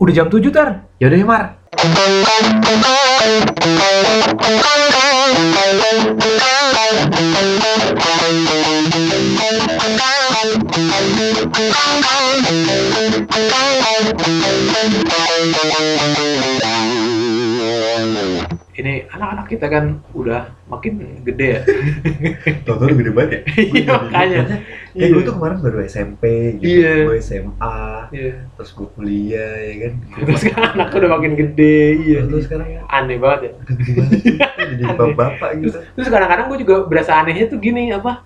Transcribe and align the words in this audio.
Udah 0.00 0.16
jam 0.16 0.32
7 0.32 0.48
tar. 0.48 0.88
Yaudah 0.96 1.18
ya 1.20 1.26
Mar. 1.28 1.44
Ini 18.80 19.12
anak-anak 19.12 19.46
kita 19.46 19.66
kan 19.68 19.84
udah 20.16 20.48
makin 20.66 21.20
gede 21.20 21.46
ya. 21.52 21.60
Tonton 22.66 22.96
gede 22.96 23.12
banget 23.12 23.30
ya. 23.30 23.40
Iya, 23.76 23.92
makanya. 24.00 24.38
Ya 24.90 25.06
gue 25.06 25.20
tuh 25.20 25.34
kemarin 25.36 25.60
baru 25.60 25.84
SMP 25.84 26.22
gitu, 26.56 26.80
Iya. 26.80 26.94
gue 27.06 27.16
SMA, 27.20 27.80
Iya. 28.10 28.32
terus 28.56 28.70
gue 28.72 28.88
kuliah 28.90 29.52
ya 29.60 29.74
kan. 29.84 29.92
Terus 30.26 30.42
kan 30.48 30.60
anak 30.74 30.96
udah 30.96 31.10
makin 31.12 31.32
gede, 31.36 31.78
iya. 32.00 32.18
Terus 32.24 32.48
sekarang 32.48 32.68
ya 32.72 32.80
Aneh 32.88 33.20
banget 33.20 33.40
ya. 33.44 33.52
gede 33.68 33.92
banget 33.94 34.20
jadi 34.70 34.82
bapak-bapak 34.88 35.48
Terus, 35.52 35.62
gitu. 35.62 35.78
terus 35.94 36.08
kadang-kadang 36.08 36.46
gue 36.48 36.58
juga 36.64 36.74
berasa 36.88 37.12
anehnya 37.20 37.46
tuh 37.46 37.60
gini 37.60 37.92
apa? 37.92 38.24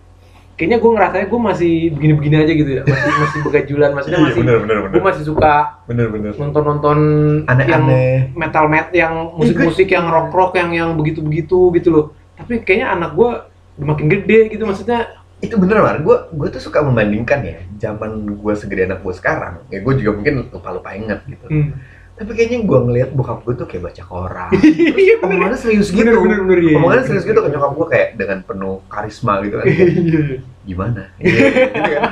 Kayaknya 0.54 0.78
gue 0.78 0.90
ngerasanya 0.94 1.26
gue 1.26 1.40
masih 1.42 1.72
begini-begini 1.90 2.36
aja 2.38 2.52
gitu 2.54 2.70
ya, 2.70 2.82
masih 2.86 3.10
masih 3.26 3.38
begajulan, 3.42 3.90
maksudnya 3.90 4.18
Iya 4.18 4.26
masih 4.30 4.40
bener 4.40 4.56
bener 4.62 4.76
gue 4.76 4.86
bener. 4.88 5.02
masih 5.02 5.22
suka 5.26 5.54
Bener 5.84 6.06
bener. 6.08 6.32
nonton-nonton 6.32 6.98
yang 7.42 7.50
Aneh-aneh. 7.50 8.14
metal 8.32 8.64
met 8.66 8.88
yang 8.90 9.14
musik-musik 9.34 9.90
yang 9.90 10.06
rock 10.06 10.30
rock 10.30 10.52
yang 10.54 10.70
yang 10.70 10.90
begitu-begitu 10.94 11.74
gitu 11.74 11.88
loh. 11.90 12.06
Tapi 12.34 12.62
kayaknya 12.62 12.94
anak 12.94 13.10
gue 13.12 13.30
udah 13.74 13.86
makin 13.86 14.06
gede 14.06 14.38
gitu 14.48 14.62
maksudnya. 14.62 15.18
Itu 15.42 15.58
bener 15.58 15.82
Mar, 15.82 15.98
gue 16.00 16.16
gue 16.30 16.48
tuh 16.48 16.62
suka 16.62 16.80
membandingkan 16.80 17.42
ya 17.42 17.58
zaman 17.76 18.24
gue 18.24 18.52
segede 18.54 18.86
anak 18.86 19.02
gue 19.02 19.12
sekarang. 19.12 19.58
Ya 19.68 19.82
gue 19.82 19.92
juga 19.98 20.10
mungkin 20.16 20.34
lupa-lupa 20.48 20.94
inget 20.94 21.20
gitu. 21.26 21.46
Hmm. 21.50 21.74
Tapi 22.14 22.30
kayaknya 22.30 22.62
gue 22.62 22.78
ngeliat 22.80 23.10
bokap 23.10 23.42
gue 23.42 23.54
tuh 23.54 23.66
kayak 23.66 23.90
baca 23.90 24.02
koran. 24.02 24.50
Iya. 24.94 25.14
Omongannya 25.20 25.58
serius 25.58 25.90
gitu. 25.90 26.06
Bener 26.06 26.14
bener 26.16 26.38
bener 26.40 26.58
iya. 26.62 26.76
Omongannya 26.78 27.04
serius 27.04 27.24
gitu 27.24 27.36
ke 27.36 27.48
nyokap 27.48 27.72
gue 27.74 27.86
kayak 27.88 28.08
dengan 28.14 28.38
penuh 28.40 28.76
karisma 28.86 29.42
gitu 29.42 29.56
kan. 29.56 29.66
Iya. 29.66 30.22
Gimana? 30.62 31.02
Gitu, 31.18 31.38
gitu 31.42 31.90
kan. 31.90 32.02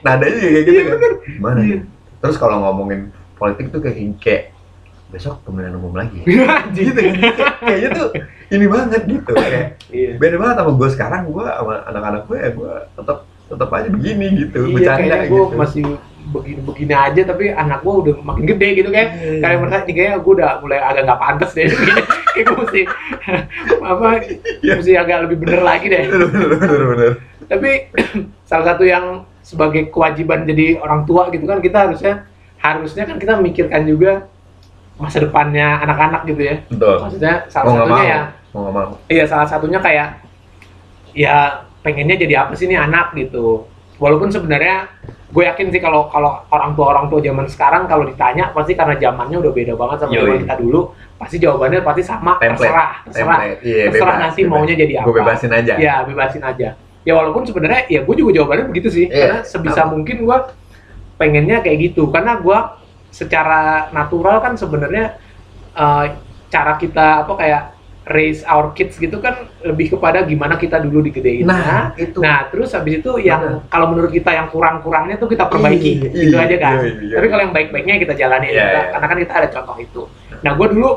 Nadanya 0.00 0.38
kayak 0.40 0.64
gitu 0.64 0.70
Iya, 0.72 0.84
kan. 0.88 1.12
Gimana? 1.26 1.58
Iya. 1.60 1.78
Terus 2.20 2.36
kalau 2.36 2.56
ngomongin 2.60 3.00
politik 3.34 3.68
tuh 3.68 3.80
kayak 3.80 3.96
kayak 4.18 4.44
besok 5.10 5.42
pemilihan 5.42 5.74
umum 5.74 5.92
lagi. 5.92 6.22
Gitu 6.76 6.94
kan. 6.94 7.14
Kayak- 7.18 7.58
Kayaknya 7.60 7.88
tuh 7.92 8.08
ini 8.50 8.66
banget 8.66 9.02
gitu 9.04 9.30
kayak 9.32 9.66
Iya. 9.90 10.10
beda 10.16 10.36
banget 10.38 10.56
sama 10.56 10.72
gue 10.72 10.88
sekarang 10.90 11.22
gue 11.26 11.42
sama 11.42 11.74
anak-anak 11.84 12.22
gue 12.24 12.38
ya 12.38 12.50
gue 12.50 12.72
tetap 12.94 13.18
tetap 13.26 13.68
aja 13.72 13.88
begini 13.90 14.26
gitu 14.38 14.60
Iya, 14.62 14.74
bercanda 14.74 15.16
gitu 15.20 15.30
gue 15.30 15.42
masih 15.54 15.82
begini-begini 16.30 16.92
aja 16.92 17.22
tapi 17.24 17.48
anak 17.48 17.80
gue 17.80 17.94
udah 17.96 18.14
makin 18.20 18.44
gede 18.46 18.68
gitu 18.76 18.88
kan. 18.88 19.06
Iya. 19.12 19.40
Kayak 19.40 19.56
merasa 19.58 19.78
nih 19.82 19.94
kayaknya 19.94 20.16
gue 20.18 20.32
udah 20.36 20.50
mulai 20.60 20.78
agak 20.78 21.02
nggak 21.04 21.20
pantas 21.20 21.50
deh. 21.52 21.66
kayak 22.32 22.44
gue 22.46 22.56
mesti 22.58 22.80
apa 23.90 24.06
Iya. 24.60 24.72
mesti 24.76 24.92
agak 24.94 25.16
lebih 25.24 25.36
bener 25.40 25.60
lagi 25.60 25.86
deh. 25.86 26.04
bener 26.06 26.84
bener 26.86 27.12
Tapi 27.44 27.70
salah 28.48 28.64
satu 28.68 28.84
yang 28.84 29.04
sebagai 29.40 29.88
kewajiban 29.88 30.44
jadi 30.44 30.78
orang 30.78 31.02
tua 31.02 31.26
gitu 31.28 31.42
kan 31.42 31.58
kita 31.58 31.88
harusnya 31.88 32.28
harusnya 32.60 33.02
kan 33.04 33.16
kita 33.16 33.32
memikirkan 33.34 33.82
juga 33.82 34.28
masa 34.94 35.18
depannya 35.18 35.80
anak-anak 35.80 36.28
gitu 36.28 36.42
ya. 36.44 36.56
betul 36.68 36.96
Maksudnya 37.00 37.34
mau 37.42 37.50
salah 37.50 37.64
nggak 37.66 37.80
satunya 37.80 37.96
mau 37.96 38.04
ya 38.04 38.20
mau 38.52 38.70
mau 38.70 38.90
Iya 39.08 39.24
salah 39.26 39.48
satunya 39.48 39.80
kayak 39.80 40.08
ya 41.10 41.36
pengennya 41.80 42.16
jadi 42.16 42.44
apa 42.44 42.52
sih 42.54 42.68
nih 42.68 42.78
anak 42.78 43.16
gitu. 43.16 43.64
Walaupun 44.00 44.32
sebenarnya 44.32 44.88
gue 45.30 45.44
yakin 45.46 45.70
sih 45.70 45.78
kalau 45.78 46.10
kalau 46.10 46.42
orang 46.50 46.74
tua 46.74 46.86
orang 46.90 47.06
tua 47.06 47.22
zaman 47.22 47.46
sekarang 47.46 47.86
kalau 47.86 48.02
ditanya 48.02 48.50
pasti 48.50 48.74
karena 48.74 48.98
zamannya 48.98 49.38
udah 49.38 49.52
beda 49.54 49.78
banget 49.78 49.96
sama 50.02 50.10
zaman 50.10 50.42
kita 50.42 50.54
dulu 50.58 50.80
pasti 51.14 51.36
jawabannya 51.38 51.80
pasti 51.86 52.02
sama 52.02 52.32
Template. 52.40 52.58
terserah 52.66 52.92
terserah 53.06 53.38
Template. 53.38 53.60
Iya, 53.62 53.84
terserah 53.86 54.10
bebas, 54.10 54.22
nanti 54.26 54.40
bebas. 54.42 54.50
maunya 54.58 54.74
jadi 54.74 54.92
apa. 54.98 55.06
gue 55.06 55.14
bebasin 55.14 55.50
aja 55.54 55.72
Ya 55.78 55.94
bebasin 56.02 56.42
aja. 56.42 56.68
Ya 57.00 57.12
walaupun 57.14 57.42
sebenarnya 57.46 57.80
ya 57.86 58.00
gue 58.02 58.14
juga 58.16 58.30
jawabannya 58.42 58.64
begitu 58.68 58.88
sih 58.90 59.06
Iya, 59.06 59.20
karena 59.22 59.40
sebisa 59.46 59.82
mungkin 59.86 60.16
gue 60.26 60.38
pengennya 61.14 61.62
kayak 61.62 61.78
gitu 61.92 62.10
karena 62.10 62.40
gue 62.42 62.58
secara 63.10 63.92
natural 63.92 64.42
kan 64.42 64.58
sebenarnya 64.58 65.14
eh, 65.76 66.04
cara 66.50 66.74
kita 66.74 67.22
apa 67.22 67.32
kayak 67.38 67.62
raise 68.10 68.42
our 68.44 68.70
kids 68.70 68.94
gitu 68.94 69.16
kan 69.16 69.34
lebih 69.62 69.94
kepada 69.94 70.22
gimana 70.22 70.54
kita 70.54 70.76
dulu 70.76 71.00
digedein 71.00 71.46
nah 71.46 71.94
itu 71.94 72.18
Nah, 72.18 72.50
terus 72.50 72.70
habis 72.70 72.98
itu 72.98 73.10
yang 73.18 73.62
kalau 73.66 73.88
menurut 73.88 74.10
kita 74.10 74.30
yang 74.30 74.48
kurang-kurangnya 74.48 75.14
tuh 75.14 75.26
kita 75.26 75.46
perbaiki, 75.46 76.02
Iya, 76.02 76.10
gitu 76.10 76.36
iya, 76.36 76.44
aja 76.44 76.56
kan. 76.58 76.74
iya, 76.80 76.92
iya. 77.00 77.14
Tapi 77.16 77.26
kalau 77.26 77.42
yang 77.42 77.54
baik-baiknya 77.54 77.94
kita 77.98 78.14
jalani 78.14 78.46
Iya, 78.48 78.60
iya. 78.60 78.82
karena 78.90 79.06
kan 79.06 79.18
kita 79.18 79.32
ada 79.32 79.48
contoh 79.48 79.76
itu. 79.78 80.02
Nah, 80.40 80.52
gue 80.52 80.66
dulu 80.68 80.90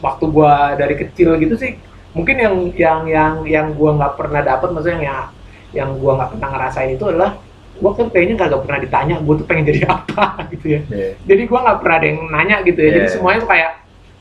waktu 0.00 0.24
gue 0.26 0.52
dari 0.76 0.94
kecil 0.96 1.28
gitu 1.36 1.54
sih, 1.54 1.76
mungkin 2.10 2.36
yang 2.36 2.54
yang 2.72 3.00
yang 3.06 3.32
yang 3.44 3.66
gue 3.70 3.90
nggak 3.92 4.14
pernah 4.14 4.40
dapat, 4.40 4.68
maksudnya 4.70 4.96
yang 4.96 5.04
ya- 5.04 5.28
yang 5.72 5.90
gue 5.94 6.12
nggak 6.12 6.30
pernah 6.32 6.48
ngerasain 6.50 6.90
itu 6.92 7.04
adalah 7.04 7.30
gue 7.72 7.90
kan 7.90 8.06
kayaknya 8.08 8.36
kagak 8.36 8.60
pernah 8.60 8.78
ditanya 8.78 9.16
gue 9.18 9.34
tuh 9.40 9.46
pengen 9.46 9.64
jadi 9.66 9.80
apa 9.94 10.24
gitu 10.50 10.66
ya. 10.76 10.80
Iya. 10.86 11.10
Jadi 11.24 11.42
gue 11.44 11.58
nggak 11.58 11.78
pernah 11.80 11.96
ada 11.96 12.06
yang 12.06 12.20
nanya 12.26 12.56
gitu 12.62 12.78
ya. 12.78 12.90
Jadi 12.92 13.06
Iya. 13.06 13.12
semuanya 13.14 13.38
tuh 13.40 13.50
kayak 13.50 13.70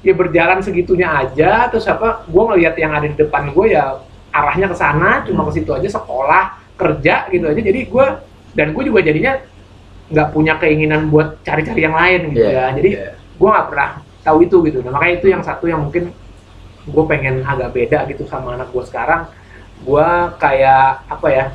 ya 0.06 0.14
berjalan 0.16 0.60
segitunya 0.64 1.08
aja. 1.10 1.68
Terus 1.72 1.86
apa? 1.88 2.24
Gue 2.28 2.44
ngelihat 2.54 2.76
yang 2.80 2.96
ada 2.96 3.08
di 3.08 3.16
depan 3.16 3.52
gue 3.52 3.76
ya 3.76 4.00
arahnya 4.30 4.70
ke 4.70 4.78
sana, 4.78 5.26
cuma 5.26 5.44
ke 5.50 5.60
situ 5.60 5.72
aja 5.74 5.90
sekolah, 5.90 6.60
kerja 6.78 7.28
gitu 7.34 7.46
aja. 7.50 7.62
Jadi 7.62 7.80
gue 7.90 8.06
dan 8.54 8.74
gue 8.74 8.84
juga 8.86 9.00
jadinya 9.04 9.38
nggak 10.10 10.30
punya 10.34 10.58
keinginan 10.58 11.14
buat 11.14 11.38
cari-cari 11.46 11.86
yang 11.86 11.94
lain 11.94 12.34
gitu 12.34 12.50
Iya, 12.50 12.58
ya. 12.58 12.66
Jadi 12.78 12.90
iya. 12.98 13.10
gue 13.14 13.50
nggak 13.50 13.68
pernah 13.70 13.90
tahu 14.26 14.38
itu 14.46 14.58
gitu. 14.66 14.78
Nah 14.82 14.92
makanya 14.94 15.14
itu 15.22 15.28
yang 15.30 15.42
satu 15.46 15.66
yang 15.70 15.82
mungkin 15.86 16.14
gue 16.90 17.04
pengen 17.06 17.46
agak 17.46 17.70
beda 17.76 18.10
gitu 18.10 18.26
sama 18.26 18.58
anak 18.58 18.74
gue 18.74 18.84
sekarang. 18.88 19.30
Gue 19.86 20.08
kayak 20.42 21.06
apa 21.08 21.28
ya? 21.30 21.46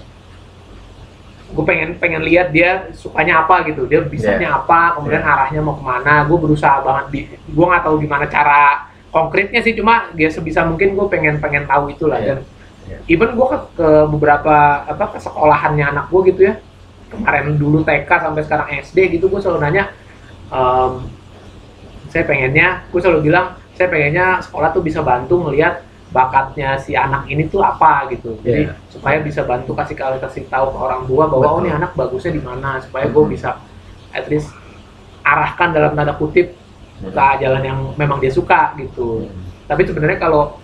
Gue 1.55 1.65
pengen 1.65 1.95
pengen 2.03 2.23
lihat 2.27 2.51
dia 2.51 2.91
sukanya 2.99 3.47
apa 3.47 3.63
gitu 3.71 3.87
dia 3.87 4.03
bisanya 4.03 4.59
apa 4.59 4.99
kemudian 4.99 5.23
Yeah. 5.23 5.33
arahnya 5.33 5.61
mau 5.63 5.79
ke 5.79 5.85
mana 5.87 6.27
gue 6.27 6.35
berusaha 6.35 6.83
banget 6.83 7.07
di 7.15 7.21
gue 7.31 7.65
nggak 7.65 7.83
tahu 7.87 8.03
gimana 8.03 8.27
cara 8.27 8.91
konkretnya 9.15 9.63
sih 9.63 9.79
cuma 9.79 10.11
dia 10.19 10.27
sebisa 10.35 10.67
mungkin 10.67 10.99
gue 10.99 11.07
pengen 11.07 11.39
pengen 11.39 11.65
tahu 11.65 11.95
itulah 11.95 12.19
Yeah. 12.19 12.43
dan 12.43 12.53
Yeah. 12.85 13.01
even 13.09 13.33
gue 13.33 13.47
ke, 13.49 13.59
ke 13.81 13.89
beberapa 14.13 14.85
apa 14.85 15.17
ke 15.17 15.19
sekolahannya 15.23 15.89
anak 15.89 16.13
gue 16.13 16.21
gitu 16.35 16.53
ya 16.53 16.61
kemarin 17.09 17.57
dulu 17.57 17.81
TK 17.81 18.11
sampai 18.11 18.43
sekarang 18.45 18.69
SD 18.83 19.17
gitu 19.17 19.31
gue 19.33 19.41
selalu 19.41 19.63
nanya 19.65 19.95
em, 20.53 21.07
saya 22.13 22.29
pengennya 22.29 22.85
gue 22.91 23.01
selalu 23.01 23.31
bilang 23.31 23.57
saya 23.73 23.89
pengennya 23.89 24.43
sekolah 24.45 24.69
tuh 24.75 24.83
bisa 24.83 25.01
bantu 25.01 25.47
ngelihat 25.49 25.81
bakatnya 26.15 26.79
si 26.79 26.95
anak 26.95 27.27
ini 27.27 27.51
tuh 27.51 27.59
apa 27.59 28.07
gitu 28.09 28.39
jadi 28.39 28.71
Iya. 28.71 28.79
supaya 28.87 29.19
bisa 29.19 29.43
bantu 29.43 29.75
kasih 29.75 29.99
kasih 29.99 30.47
tahu 30.47 30.71
ke 30.71 30.79
orang 30.79 31.03
tua 31.05 31.27
bahwa 31.27 31.49
oh 31.49 31.61
nih 31.61 31.75
anak 31.75 31.91
bagusnya 31.93 32.31
di 32.31 32.39
mana 32.39 32.79
supaya 32.79 33.11
gue 33.11 33.19
Mhm. 33.27 33.33
bisa 33.35 33.59
at 34.15 34.31
least 34.31 34.55
arahkan 35.27 35.75
dalam 35.75 35.93
tanda 35.93 36.15
kutip 36.15 36.55
ke 37.03 37.11
jalan 37.43 37.61
yang 37.61 37.79
memang 37.99 38.23
dia 38.23 38.31
suka 38.31 38.79
gitu 38.79 39.27
Hmm. 39.27 39.51
tapi 39.67 39.83
sebenarnya 39.83 40.17
kalau 40.17 40.63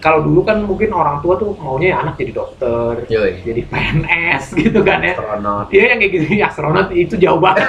kalau 0.00 0.20
dulu 0.20 0.44
kan 0.44 0.60
mungkin 0.60 0.92
orang 0.92 1.20
tua 1.20 1.36
tuh 1.36 1.52
maunya 1.56 1.92
ya 1.92 1.96
anak 2.00 2.16
jadi 2.16 2.32
dokter 2.32 3.04
Yoi. 3.08 3.40
jadi 3.44 3.62
PNS 3.68 4.44
gitu 4.64 4.80
kan 4.80 5.00
ya 5.00 5.12
Astronot. 5.16 5.66
Iya 5.68 5.84
yang 5.92 5.98
kayak 6.00 6.12
gitu 6.12 6.24
ya, 6.34 6.46
astronot 6.48 6.88
itu 6.92 7.14
jauh 7.16 7.40
banget 7.40 7.68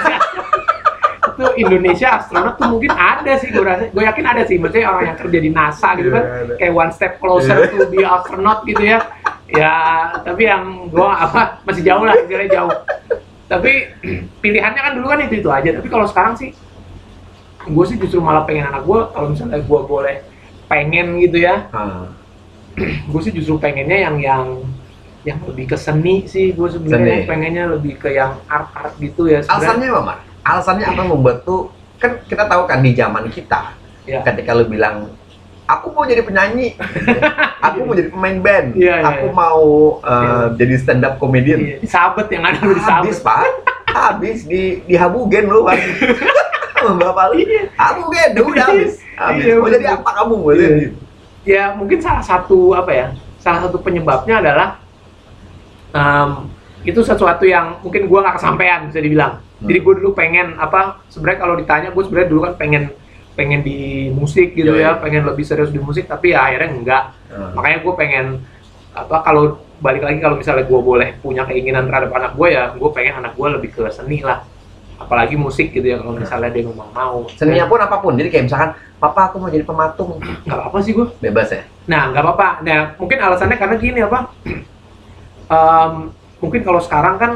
itu 1.36 1.44
Indonesia 1.60 2.08
astronot 2.16 2.56
tuh 2.56 2.72
mungkin 2.72 2.90
ada 2.90 3.36
sih 3.36 3.52
gue 3.52 3.60
rasa. 3.60 3.92
Gue 3.92 4.08
yakin 4.08 4.24
ada 4.24 4.42
sih 4.48 4.56
maksudnya 4.56 4.88
orang 4.88 5.04
yang 5.12 5.18
kerja 5.20 5.38
di 5.38 5.50
NASA 5.52 5.88
gitu 6.00 6.08
kan. 6.08 6.24
Iya, 6.24 6.56
kayak 6.56 6.72
one 6.72 6.92
step 6.96 7.12
closer 7.20 7.56
Iya. 7.60 7.76
to 7.76 7.84
be 7.92 8.00
astronaut 8.00 8.64
gitu 8.64 8.82
ya. 8.82 8.98
Ya 9.46 9.72
tapi 10.24 10.48
yang 10.48 10.88
gue 10.88 11.04
apa 11.06 11.60
masih 11.62 11.84
jauh 11.84 12.02
lah 12.02 12.16
istilahnya 12.16 12.50
jauh. 12.56 12.72
Tapi 13.46 13.72
pilihannya 14.42 14.80
kan 14.80 14.92
dulu 14.96 15.06
kan 15.12 15.20
itu 15.22 15.34
itu 15.38 15.50
aja. 15.52 15.70
Tapi 15.76 15.88
kalau 15.92 16.08
sekarang 16.08 16.34
sih 16.34 16.50
gue 17.66 17.84
sih 17.84 17.96
justru 18.00 18.24
malah 18.24 18.48
pengen 18.48 18.72
anak 18.72 18.88
gue 18.88 19.00
kalau 19.12 19.28
misalnya 19.28 19.60
gue 19.60 19.80
boleh 19.84 20.16
pengen 20.66 21.20
gitu 21.20 21.44
ya. 21.44 21.68
Ah, 21.70 22.08
gue 23.12 23.20
sih 23.20 23.30
justru 23.30 23.60
pengennya 23.60 24.08
yang 24.08 24.16
yang 24.18 24.44
yang 25.26 25.42
lebih 25.42 25.74
ke 25.74 25.76
seni 25.76 26.24
sih 26.24 26.54
gue 26.54 26.68
sebenarnya. 26.70 27.26
Pengennya 27.26 27.64
lebih 27.76 27.98
ke 28.00 28.14
yang 28.14 28.40
art 28.46 28.70
art 28.72 28.94
gitu 28.96 29.26
ya 29.26 29.42
sebenarnya. 29.42 29.62
Alasannya 29.74 29.88
apa 29.92 30.00
Mar? 30.02 30.18
Alasannya 30.46 30.86
apa 30.86 31.02
membuat 31.02 31.42
tuh 31.42 31.74
kan 31.98 32.22
kita 32.30 32.46
tahu 32.46 32.62
kan 32.70 32.78
di 32.78 32.94
zaman 32.94 33.26
kita 33.26 33.74
ya 34.06 34.22
ketika 34.22 34.54
lu 34.54 34.70
bilang 34.70 35.10
aku 35.66 35.90
mau 35.90 36.06
jadi 36.06 36.22
penyanyi 36.22 36.78
aku 37.66 37.78
mau 37.82 37.94
jadi 37.98 38.10
pemain 38.14 38.38
band 38.38 38.68
Iya, 38.78 38.94
iya, 39.02 39.06
aku 39.10 39.26
mau 39.34 39.62
uh, 40.00 40.54
jadi 40.54 40.74
stand 40.78 41.02
up 41.02 41.18
comedian. 41.18 41.58
Iya, 41.58 41.76
sabet 41.90 42.30
yang 42.30 42.46
ada 42.46 42.62
di 42.62 42.82
sabet. 42.82 43.10
Habis 43.10 43.18
pak. 43.20 43.44
Habis 43.90 44.38
di 44.46 44.84
di 44.86 44.94
Habugen 44.94 45.50
lu 45.50 45.66
pak. 45.66 45.76
Sama 46.78 46.94
bapak 47.10 47.34
lu. 47.34 47.42
Iya. 47.42 47.62
Habugen 47.74 48.30
udah 48.38 48.64
habis. 48.70 49.02
Habis. 49.18 49.44
Mau 49.58 49.68
jadi 49.68 49.86
apa 49.98 50.10
kamu 50.22 50.34
mau 50.38 50.54
jadi? 50.54 50.94
Ya 51.42 51.74
mungkin 51.74 51.98
salah 51.98 52.22
satu 52.22 52.74
apa 52.74 52.90
ya 52.94 53.06
salah 53.42 53.62
satu 53.66 53.78
penyebabnya 53.78 54.42
adalah 54.42 54.82
em, 55.94 56.50
itu 56.82 56.98
sesuatu 57.06 57.46
yang 57.46 57.78
mungkin 57.82 58.10
gua 58.10 58.26
nggak 58.26 58.42
kesampaian 58.42 58.90
bisa 58.90 58.98
dibilang 58.98 59.38
Hmm. 59.56 59.66
Jadi 59.72 59.78
gue 59.80 59.94
dulu 60.02 60.10
pengen 60.12 60.56
apa? 60.60 61.00
Sebenarnya 61.08 61.38
kalau 61.40 61.54
ditanya 61.56 61.88
gue 61.92 62.02
sebenarnya 62.04 62.28
dulu 62.28 62.40
kan 62.44 62.54
pengen 62.60 62.84
pengen 63.36 63.60
di 63.60 64.08
musik 64.12 64.56
gitu 64.56 64.72
Yoi. 64.72 64.84
ya, 64.84 64.96
pengen 64.96 65.28
lebih 65.28 65.44
serius 65.44 65.68
di 65.68 65.80
musik 65.80 66.08
tapi 66.08 66.32
ya 66.32 66.48
akhirnya 66.48 66.68
enggak. 66.72 67.04
Hmm. 67.32 67.52
Makanya 67.56 67.78
gue 67.84 67.94
pengen 67.96 68.26
apa 68.96 69.16
kalau 69.20 69.60
balik 69.76 70.08
lagi 70.08 70.18
kalau 70.24 70.40
misalnya 70.40 70.64
gue 70.64 70.80
boleh 70.80 71.20
punya 71.20 71.44
keinginan 71.44 71.84
terhadap 71.84 72.12
anak 72.16 72.32
gue 72.32 72.48
ya, 72.52 72.72
gue 72.72 72.90
pengen 72.92 73.20
anak 73.20 73.32
gue 73.36 73.46
lebih 73.60 73.70
ke 73.76 73.82
seni 73.92 74.24
lah. 74.24 74.44
Apalagi 74.96 75.36
musik 75.36 75.76
gitu 75.76 75.84
ya 75.84 76.00
kalau 76.00 76.16
misalnya 76.16 76.48
dia 76.48 76.64
memang 76.64 76.88
mau. 76.96 77.28
Seninya 77.36 77.68
pun 77.68 77.76
apa 77.76 78.00
pun. 78.00 78.16
Jadi 78.16 78.32
kayak 78.32 78.48
misalkan, 78.48 78.70
papa 78.96 79.28
aku 79.28 79.36
mau 79.44 79.52
jadi 79.52 79.64
pematung. 79.68 80.16
nggak 80.48 80.72
apa 80.72 80.78
sih 80.80 80.96
gue. 80.96 81.04
Bebas 81.20 81.52
ya? 81.52 81.68
Nah, 81.84 82.08
nggak 82.16 82.24
apa-apa. 82.24 82.48
Nah, 82.64 82.96
mungkin 82.96 83.20
alasannya 83.20 83.60
karena 83.60 83.76
gini 83.76 84.00
apa? 84.00 84.32
Em, 85.46 85.92
mungkin 86.42 86.60
kalau 86.66 86.80
sekarang 86.82 87.20
kan 87.22 87.32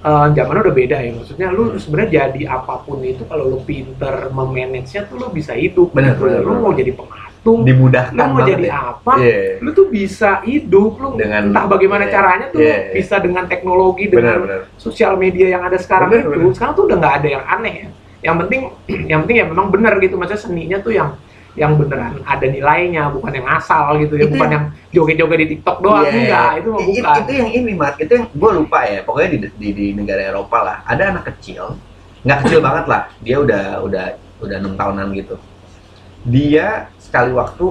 eh, 0.00 0.26
zamannya 0.32 0.62
udah 0.64 0.74
beda 0.74 0.96
ya. 0.98 1.10
Maksudnya 1.12 1.48
lu 1.50 1.76
sebenarnya 1.76 2.10
jadi 2.28 2.42
apa 2.50 2.82
pun 2.82 3.00
itu 3.00 3.22
kalau 3.24 3.46
lu 3.46 3.58
pinter 3.62 4.28
memanage-nya 4.28 5.06
tuh 5.06 5.16
lu 5.16 5.26
bisa 5.30 5.52
hidup. 5.52 5.92
Bener, 5.92 6.16
bener, 6.16 6.40
Lu 6.40 6.52
bener. 6.52 6.62
mau 6.62 6.72
jadi 6.72 6.92
pematung, 6.92 7.60
Dimudahkan 7.62 8.14
lu 8.16 8.32
mau 8.32 8.42
jadi 8.42 8.64
ya. 8.66 8.74
apa? 8.94 9.12
Iya. 9.18 9.40
Lu 9.62 9.70
tuh 9.70 9.86
bisa 9.88 10.42
hidup 10.42 10.92
lu 10.98 11.08
Dengan- 11.14 11.50
entah 11.50 11.64
bagaimana 11.64 12.04
iya, 12.06 12.12
caranya 12.12 12.46
tuh 12.50 12.58
lu 12.58 12.66
iya. 12.66 12.78
bisa 12.92 13.14
dengan 13.18 13.44
teknologi 13.46 14.04
dengan 14.06 14.36
benar. 14.42 14.60
sosial 14.76 15.14
media 15.16 15.46
yang 15.48 15.62
ada 15.62 15.78
sekarang 15.78 16.10
Bener, 16.10 16.24
itu. 16.26 16.30
bener. 16.38 16.54
Sekarang 16.54 16.74
tuh 16.74 16.84
udah 16.86 16.96
nggak 16.96 17.14
ada 17.22 17.28
yang 17.30 17.44
aneh 17.46 17.74
ya. 17.76 17.88
Yang 18.22 18.36
penting 18.42 18.60
yang 19.12 19.18
penting 19.24 19.36
ya 19.38 19.46
memang 19.46 19.66
benar 19.70 19.94
gitu. 19.98 20.14
Maksudnya 20.14 20.40
seninya 20.40 20.78
tuh 20.78 20.92
yang 20.92 21.14
yang 21.56 21.72
beneran 21.80 22.20
ada 22.20 22.46
nilainya, 22.46 23.08
bukan 23.08 23.32
yang 23.32 23.48
asal 23.48 23.96
gitu 23.96 24.20
ya, 24.20 24.28
Itu 24.28 24.36
bukan 24.36 24.48
yang 24.52 24.64
joget-joget 24.92 25.38
di 25.40 25.48
TikTok 25.56 25.76
doang 25.80 26.04
Iya. 26.04 26.20
enggak, 26.20 26.50
itu 26.60 26.68
mah 26.68 26.82
bukan. 26.84 27.16
Itu 27.16 27.32
yang 27.32 27.50
ini, 27.50 27.72
Mat. 27.72 27.94
Itu 27.96 28.12
yang 28.12 28.26
gue 28.28 28.50
lupa 28.52 28.78
ya. 28.84 29.00
Pokoknya 29.02 29.28
di, 29.32 29.38
di, 29.56 29.68
di 29.72 29.86
negara 29.96 30.20
Eropa 30.20 30.58
lah, 30.60 30.76
ada 30.84 31.02
anak 31.16 31.24
kecil, 31.32 31.80
nggak 32.22 32.38
kecil 32.44 32.60
banget 32.60 32.84
lah. 32.86 33.02
Dia 33.24 33.36
udah 33.40 33.64
udah 33.82 34.04
udah 34.44 34.56
enam 34.60 34.76
tahunan 34.76 35.08
gitu. 35.16 35.36
Dia 36.28 36.92
sekali 37.00 37.32
waktu 37.32 37.66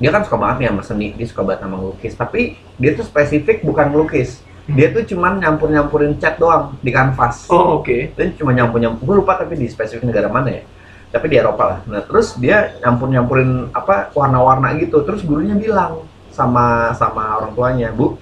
dia 0.00 0.10
kan 0.10 0.24
suka 0.24 0.36
banget 0.40 0.56
nih 0.64 0.68
sama 0.72 0.82
seni, 0.82 1.08
dia 1.14 1.26
suka 1.28 1.42
banget 1.46 1.60
sama 1.62 1.76
ngelukis. 1.78 2.14
Tapi 2.18 2.40
dia 2.80 2.90
tuh 2.98 3.06
spesifik 3.06 3.62
bukan 3.62 3.94
ngelukis. 3.94 4.42
Dia 4.70 4.90
tuh 4.94 5.02
cuman 5.02 5.38
nyampur-nyampurin 5.42 6.18
cat 6.18 6.38
doang 6.38 6.78
di 6.82 6.90
kanvas. 6.94 7.46
Oh, 7.50 7.82
oke. 7.82 8.14
Dan 8.14 8.34
cuma 8.38 8.54
nyampur-nyampur, 8.54 9.02
gue 9.02 9.16
lupa 9.22 9.38
tapi 9.38 9.58
di 9.58 9.66
spesifik 9.66 10.06
negara 10.06 10.30
mana 10.30 10.50
ya. 10.50 10.62
Tapi 11.10 11.26
di 11.26 11.36
Eropa 11.42 11.62
lah. 11.66 11.78
Nah 11.90 12.02
terus 12.06 12.38
dia 12.38 12.78
nyampur-nyampurin 12.86 13.74
apa 13.74 14.14
warna-warna 14.14 14.78
gitu. 14.78 15.02
Terus 15.02 15.26
gurunya 15.26 15.58
bilang 15.58 16.06
sama 16.30 16.94
sama 16.94 17.34
orang 17.42 17.52
tuanya, 17.58 17.88
bu, 17.90 18.14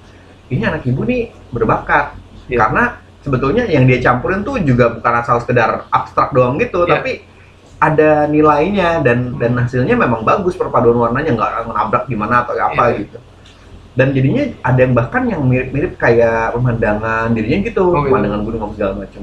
ini 0.48 0.64
anak 0.64 0.88
ibu 0.88 1.04
nih 1.04 1.28
berbakat. 1.52 2.16
Iya. 2.48 2.64
Karena 2.64 2.82
sebetulnya 3.20 3.68
yang 3.68 3.84
dia 3.84 4.00
campurin 4.00 4.40
tuh 4.40 4.56
juga 4.64 4.88
bukan 4.88 5.14
asal 5.20 5.36
sekedar 5.44 5.84
abstrak 5.92 6.32
doang 6.32 6.56
gitu, 6.56 6.88
Iya. 6.88 6.96
tapi 6.96 7.12
ada 7.78 8.24
nilainya 8.26 9.04
dan 9.04 9.36
dan 9.36 9.52
hasilnya 9.54 9.94
memang 9.94 10.24
bagus 10.26 10.56
perpaduan 10.58 10.98
warnanya 10.98 11.30
nggak 11.36 11.52
nabrak 11.70 12.04
gimana 12.08 12.42
atau 12.48 12.56
apa 12.56 12.96
Iya. 12.96 13.04
gitu. 13.04 13.18
Dan 13.98 14.14
jadinya 14.14 14.42
ada 14.64 14.80
yang 14.80 14.94
bahkan 14.94 15.22
yang 15.28 15.42
mirip-mirip 15.44 15.98
kayak 15.98 16.54
pemandangan 16.56 17.34
dirinya 17.36 17.58
gitu, 17.68 17.84
Oh, 17.92 18.00
iya. 18.00 18.06
pemandangan 18.08 18.40
gunung 18.46 18.72
segala 18.72 18.92
macam. 19.04 19.22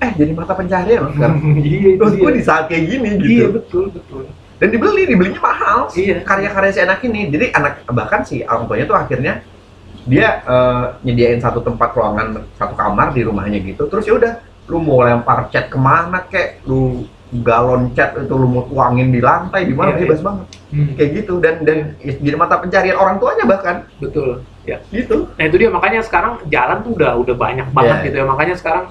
Eh 0.00 0.10
jadi 0.14 0.32
mata 0.32 0.52
pencaharian 0.52 1.00
loh 1.02 1.12
sekarang. 1.12 1.38
iya, 1.60 1.88
itu 1.90 2.00
Terus 2.00 2.14
gue 2.14 2.24
dia. 2.26 2.36
di 2.36 2.42
saat 2.42 2.64
kayak 2.66 2.84
gini 2.86 3.08
Iya, 3.10 3.20
gitu. 3.20 3.46
betul, 3.52 3.84
betul. 3.90 4.22
Dan 4.56 4.68
dibeli, 4.70 5.02
dibelinya 5.04 5.40
mahal. 5.40 5.78
Iya. 5.92 6.20
Karya-karya 6.22 6.70
si 6.70 6.80
anak 6.80 7.00
ini. 7.02 7.28
Jadi 7.28 7.46
anak 7.50 7.72
bahkan 7.86 8.20
si 8.22 8.40
orang 8.42 8.64
tuanya 8.64 8.84
tuh 8.84 8.96
akhirnya 8.96 9.34
dia 10.02 10.40
eh, 10.42 10.84
nyediain 11.02 11.38
satu 11.38 11.60
tempat 11.60 11.92
ruangan 11.92 12.26
satu 12.54 12.72
kamar 12.74 13.12
di 13.12 13.22
rumahnya 13.22 13.60
gitu. 13.60 13.84
Terus 13.86 14.04
ya 14.04 14.14
udah, 14.16 14.32
lu 14.66 14.80
mau 14.80 15.00
lempar 15.00 15.48
cat 15.48 15.68
ke 15.68 15.76
mana 15.76 16.24
kek, 16.24 16.64
lu 16.64 17.04
galon 17.30 17.92
cat 17.92 18.16
itu 18.16 18.32
lu 18.32 18.48
mau 18.48 18.64
tuangin 18.64 19.08
di 19.08 19.22
lantai 19.22 19.62
di 19.62 19.70
mana 19.70 19.94
Iya, 19.94 20.02
bebas 20.02 20.18
banget 20.20 20.46
Hmm, 20.70 20.94
kayak 20.94 21.10
gitu 21.16 21.38
dan 21.38 21.62
dan 21.62 21.78
jadi 21.98 22.34
mata 22.34 22.54
pencarian 22.54 22.94
orang 22.94 23.18
tuanya 23.18 23.42
bahkan 23.42 23.76
betul. 23.98 24.38
Ya. 24.62 24.78
gitu 24.90 25.26
Nah 25.34 25.44
itu 25.44 25.56
dia 25.56 25.66
makanya 25.66 25.98
sekarang 26.00 26.38
jalan 26.46 26.78
tuh 26.80 26.94
udah 26.94 27.18
udah 27.18 27.34
banyak 27.34 27.66
banget 27.70 27.96
Iya. 27.96 28.06
gitu 28.06 28.16
ya. 28.18 28.24
Makanya 28.24 28.54
sekarang 28.54 28.84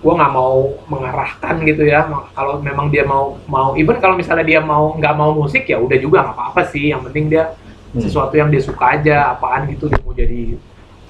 gua 0.00 0.12
nggak 0.16 0.32
mau 0.32 0.74
mengarahkan 0.88 1.54
gitu 1.64 1.84
ya. 1.84 2.08
Kalau 2.32 2.58
memang 2.60 2.88
dia 2.88 3.04
mau 3.04 3.36
mau 3.44 3.76
even 3.76 4.00
kalau 4.00 4.16
misalnya 4.16 4.44
dia 4.44 4.60
mau 4.64 4.96
nggak 4.96 5.14
mau 5.14 5.30
musik 5.36 5.68
ya 5.68 5.76
udah 5.76 5.98
juga 6.00 6.24
nggak 6.24 6.36
apa-apa 6.36 6.62
sih. 6.72 6.92
Yang 6.92 7.12
penting 7.12 7.26
dia 7.28 7.44
Hmm. 7.90 8.06
sesuatu 8.06 8.38
yang 8.38 8.46
dia 8.54 8.62
suka 8.62 8.94
aja 8.94 9.34
apaan 9.34 9.66
gitu 9.66 9.90
dia 9.90 9.98
mau 10.06 10.14
jadi 10.14 10.54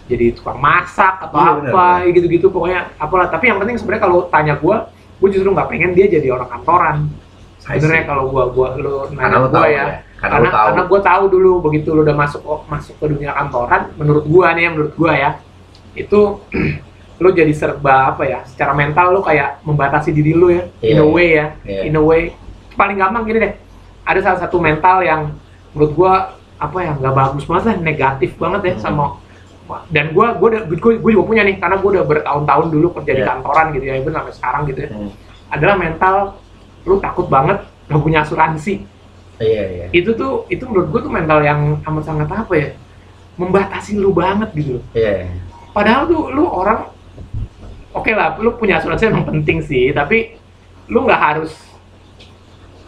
jadi 0.08 0.32
tukang 0.32 0.56
masak 0.56 1.28
atau 1.28 1.60
Iya, 1.60 1.76
apa 1.76 2.08
gitu-gitu 2.08 2.48
pokoknya 2.48 2.96
apalah 2.96 3.28
tapi 3.28 3.52
yang 3.52 3.60
penting 3.60 3.76
sebenarnya 3.76 4.02
kalau 4.08 4.24
tanya 4.32 4.56
gua 4.56 4.88
gue 5.20 5.28
justru 5.28 5.52
nggak 5.52 5.68
pengen 5.68 5.92
dia 5.92 6.08
jadi 6.08 6.32
orang 6.32 6.48
kantoran 6.48 6.96
sebenarnya 7.60 8.04
kalau 8.08 8.32
gua 8.32 8.80
lu 8.80 9.12
karena 9.12 9.28
nanya 9.28 9.52
tahu 9.52 9.66
ya 9.68 9.76
ya 9.76 9.84
karena, 9.84 10.00
karena 10.24 10.48
tahu 10.48 10.66
karena 10.72 10.82
gue 10.88 11.00
tahu 11.04 11.22
dulu 11.28 11.52
begitu 11.68 11.88
lu 11.92 12.00
udah 12.00 12.16
masuk 12.16 12.42
oh, 12.48 12.64
masuk 12.64 12.96
ke 12.96 13.04
dunia 13.12 13.30
kantoran 13.36 13.92
menurut 14.00 14.24
gua 14.24 14.46
nih 14.56 14.62
ya 14.64 14.70
menurut 14.72 14.92
gua 14.96 15.12
ya 15.12 15.30
itu 15.92 16.20
lu 17.20 17.28
jadi 17.30 17.52
serba 17.52 18.10
apa 18.10 18.24
ya 18.24 18.40
secara 18.42 18.72
mental 18.72 19.12
lu 19.12 19.20
kayak 19.20 19.60
membatasi 19.60 20.08
diri 20.08 20.32
lu 20.32 20.48
ya 20.48 20.64
in 20.80 20.96
Iya, 20.96 21.04
a 21.04 21.06
way 21.06 21.28
ya 21.30 21.46
Iya. 21.62 21.80
in 21.84 21.94
a 21.94 22.00
way 22.00 22.32
paling 22.72 22.96
gampang 22.96 23.24
gini 23.24 23.38
deh 23.38 23.52
ada 24.02 24.20
salah 24.20 24.40
satu 24.40 24.56
mental 24.56 25.04
yang 25.04 25.36
menurut 25.70 25.92
gua 25.92 26.12
apa 26.56 26.78
ya 26.80 26.92
nggak 26.96 27.14
bagus 27.14 27.44
banget 27.44 27.64
lah 27.66 27.76
negatif 27.78 28.30
banget 28.34 28.60
ya 28.64 28.74
Hmm. 28.74 28.82
sama 28.82 29.06
dan 29.88 30.10
gua 30.10 30.32
gua 30.34 30.48
udah 30.50 30.62
gua, 30.66 30.92
gua 30.96 31.10
juga 31.12 31.24
punya 31.26 31.42
nih 31.44 31.56
karena 31.56 31.76
gua 31.76 31.90
udah 31.94 32.04
bertahun-tahun 32.04 32.66
dulu 32.70 32.86
kerja 32.96 33.12
di 33.12 33.22
Iya. 33.22 33.28
kantoran 33.28 33.66
gitu 33.70 33.84
ya 33.84 33.94
even 33.96 34.12
sampai 34.12 34.32
sekarang 34.32 34.62
gitu 34.66 34.80
ya 34.80 34.90
Hmm. 34.90 35.10
adalah 35.48 35.76
mental 35.76 36.14
lu 36.82 36.96
takut 36.98 37.28
banget 37.28 37.60
gak 37.84 38.00
punya 38.00 38.24
asuransi 38.24 38.80
iya 39.38 39.62
iya 39.68 39.86
itu 39.92 40.10
tuh 40.14 40.48
itu 40.48 40.64
menurut 40.64 40.88
gue 40.88 41.00
tuh 41.02 41.12
mental 41.12 41.38
yang 41.40 41.60
amat 41.82 42.02
sangat 42.02 42.28
apa 42.28 42.52
ya 42.54 42.68
membatasi 43.36 43.96
lu 43.96 44.10
banget 44.10 44.48
gitu 44.52 44.80
iya 44.92 45.28
padahal 45.70 46.04
tuh 46.06 46.28
lu 46.30 46.44
orang 46.44 46.88
oke 47.92 48.10
lah 48.10 48.36
lu 48.36 48.54
punya 48.54 48.78
asuransi 48.78 49.06
emang 49.06 49.26
penting 49.26 49.58
sih 49.60 49.90
tapi 49.90 50.36
lu 50.86 51.02
nggak 51.02 51.20
harus 51.20 51.52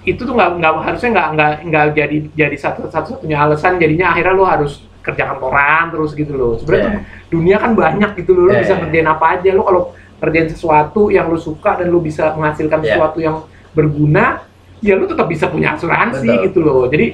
itu 0.02 0.18
tuh 0.18 0.34
nggak 0.34 0.50
nggak 0.58 0.72
harusnya 0.82 1.10
nggak 1.12 1.28
nggak 1.32 1.50
nggak 1.64 1.84
jadi 1.92 2.16
jadi 2.34 2.56
satu 2.56 2.80
satu 2.88 3.06
satunya 3.16 3.38
alasan 3.38 3.78
jadinya 3.78 4.10
akhirnya 4.10 4.34
lu 4.34 4.42
harus 4.42 4.72
kerja 4.98 5.26
kantoran 5.28 5.90
terus 5.90 6.10
gitu 6.12 6.34
loh 6.34 6.58
sebenarnya 6.58 6.86
tuh 6.88 6.94
dunia 7.30 7.56
kan 7.56 7.70
banyak 7.72 8.10
gitu 8.16 8.34
loh 8.34 8.42
lu 8.46 8.52
Iya. 8.52 8.60
bisa 8.62 8.74
ngerjain 8.76 9.08
apa 9.08 9.24
aja 9.32 9.50
lu 9.50 9.62
kalau 9.62 9.82
ngerjain 10.18 10.48
sesuatu 10.48 11.02
yang 11.08 11.26
lu 11.26 11.38
suka 11.38 11.74
dan 11.76 11.86
lu 11.86 11.98
bisa 11.98 12.34
menghasilkan 12.34 12.78
Iya. 12.80 12.86
sesuatu 12.88 13.18
yang 13.18 13.46
berguna 13.72 14.42
ya 14.78 14.94
lu 14.94 15.06
tetap 15.06 15.26
bisa 15.26 15.46
punya 15.46 15.74
asuransi 15.74 16.26
Betul. 16.26 16.42
gitu 16.46 16.58
loh 16.60 16.82
jadi 16.86 17.06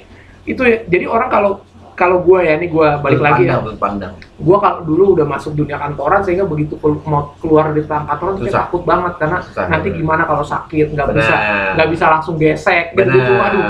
itu 0.45 0.63
ya- 0.65 0.83
jadi 0.85 1.05
orang 1.05 1.29
kalau 1.29 1.53
kalau 1.99 2.23
gue 2.23 2.39
ya 2.47 2.55
ini 2.55 2.71
gue 2.71 2.89
balik 3.03 3.19
lagi 3.19 3.51
ya. 3.51 3.59
pandang. 3.75 4.15
Gue 4.39 4.57
kalau 4.63 4.87
dulu 4.87 5.19
udah 5.19 5.27
masuk 5.27 5.59
dunia 5.59 5.75
kantoran 5.75 6.23
sehingga 6.23 6.47
begitu 6.47 6.79
mau 7.03 7.35
keluar 7.43 7.75
dari 7.75 7.83
kantoran 7.83 8.39
saya 8.39 8.63
takut 8.63 8.87
banget 8.87 9.19
karena 9.19 9.43
Susah, 9.43 9.67
nanti 9.67 9.91
bener. 9.91 9.99
gimana 9.99 10.23
kalau 10.23 10.47
sakit 10.47 10.95
nggak 10.95 11.09
bisa 11.11 11.35
nggak 11.75 11.89
bisa 11.91 12.05
langsung 12.07 12.39
gesek 12.39 12.95
gitu 12.95 13.03
benar 13.03 13.15
gitu 13.19 13.33
aduh. 13.35 13.65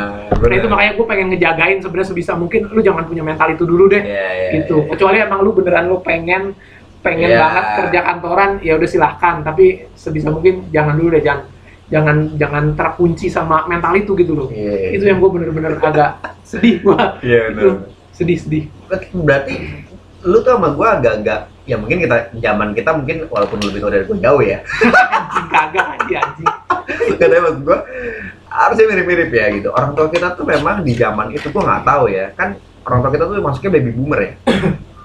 Nah 0.44 0.56
itu 0.60 0.68
makanya 0.68 0.92
gue 1.00 1.06
pengen 1.08 1.26
ngejagain 1.32 1.78
sebenarnya 1.80 2.08
sebisa 2.12 2.32
mungkin 2.36 2.60
lu 2.68 2.80
jangan 2.84 3.08
punya 3.08 3.24
mental 3.24 3.48
itu 3.48 3.64
dulu 3.64 3.88
deh. 3.88 4.02
Iya, 4.04 4.28
iya, 4.28 4.48
gitu. 4.60 4.84
iya. 4.84 4.88
kecuali 4.92 5.16
emang 5.24 5.40
lu 5.40 5.50
beneran 5.56 5.88
lu 5.88 6.04
pengen 6.04 6.52
pengen 7.00 7.32
Iya. 7.32 7.40
banget 7.40 7.64
kerja 7.80 7.98
kantoran 8.04 8.50
ya 8.60 8.76
udah 8.76 8.88
silahkan. 8.92 9.40
Tapi 9.40 9.88
sebisa 9.96 10.28
mungkin 10.28 10.68
jangan 10.68 11.00
dulu 11.00 11.16
deh 11.16 11.24
jangan 11.24 11.48
jangan 11.88 12.16
jangan 12.36 12.64
terkunci 12.76 13.32
sama 13.32 13.64
mental 13.64 13.96
itu 13.96 14.12
gitu 14.12 14.36
loh. 14.36 14.48
Iya, 14.52 14.72
iya. 14.76 14.88
itu 15.00 15.04
yang 15.08 15.24
gue 15.24 15.30
bener-bener 15.32 15.80
agak 15.80 16.20
sedih 16.50 16.84
gua 16.84 17.16
Iya, 17.24 17.56
itu 17.56 17.68
benar. 17.72 17.96
Sedih 18.18 18.38
sedih 18.42 18.64
berarti 19.14 19.54
lu 20.26 20.42
tuh 20.42 20.58
sama 20.58 20.74
gua 20.74 20.98
agak-agak 20.98 21.46
ya 21.62 21.78
mungkin 21.78 22.02
kita 22.02 22.34
zaman 22.42 22.74
kita 22.74 22.90
mungkin 22.90 23.30
walaupun 23.30 23.62
lebih 23.62 23.78
tua 23.78 23.94
dari 23.94 24.04
gua 24.10 24.18
jauh 24.18 24.42
ya 24.42 24.58
anjing 25.14 25.46
kagak 25.46 25.86
anjing 25.94 26.18
anjing 26.18 26.48
katanya 27.14 27.42
maksud 27.46 27.62
gua 27.62 27.78
harusnya 28.50 28.84
mirip-mirip 28.90 29.30
ya 29.30 29.44
gitu 29.54 29.68
orang 29.70 29.94
tua 29.94 30.10
kita 30.10 30.34
tuh 30.34 30.42
memang 30.42 30.82
di 30.82 30.98
zaman 30.98 31.30
itu 31.30 31.46
gua 31.54 31.62
nggak 31.62 31.82
tahu 31.86 32.04
ya 32.10 32.34
kan 32.34 32.58
orang 32.90 32.98
tua 33.06 33.10
kita 33.14 33.24
tuh 33.30 33.34
masuknya 33.38 33.70
baby 33.78 33.90
boomer 33.94 34.18
ya 34.18 34.32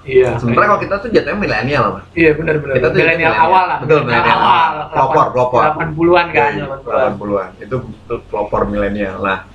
iya 0.03 0.29
sementara 0.41 0.65
kalau 0.73 0.81
kita 0.81 0.95
tuh 0.97 1.09
jatuhnya 1.13 1.37
milenial 1.37 1.85
mah 2.01 2.03
Iya 2.17 2.31
benar-benar. 2.35 2.75
Kita 2.75 2.87
tuh 2.91 2.99
Milenial 2.99 3.33
awal 3.39 3.63
lah. 3.71 3.77
Betul, 3.79 4.03
milenial 4.03 4.35
awal. 4.35 4.71
Pelopor, 4.91 5.25
pelopor. 5.31 5.61
80-an 5.63 6.27
kan. 6.35 6.51
Iya, 6.59 6.65
80-an. 6.67 7.09
80-an 7.15 7.49
itu 7.63 7.75
pelopor 8.27 8.61
milenial 8.67 9.15
lah 9.23 9.47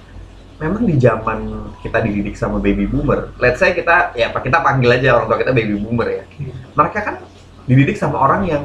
memang 0.59 0.83
di 0.83 0.95
zaman 0.97 1.39
kita 1.79 1.99
dididik 2.01 2.35
sama 2.35 2.59
baby 2.59 2.85
boomer 2.85 3.31
let's 3.37 3.59
say 3.59 3.71
kita 3.71 4.11
ya 4.13 4.31
kita 4.31 4.59
panggil 4.59 4.91
aja 4.91 5.15
orang 5.15 5.27
tua 5.27 5.39
kita 5.39 5.53
baby 5.53 5.75
boomer 5.75 6.09
ya 6.09 6.25
Hmm. 6.29 6.55
mereka 6.75 6.99
kan 7.03 7.15
dididik 7.65 7.95
sama 7.95 8.19
orang 8.19 8.43
yang 8.45 8.63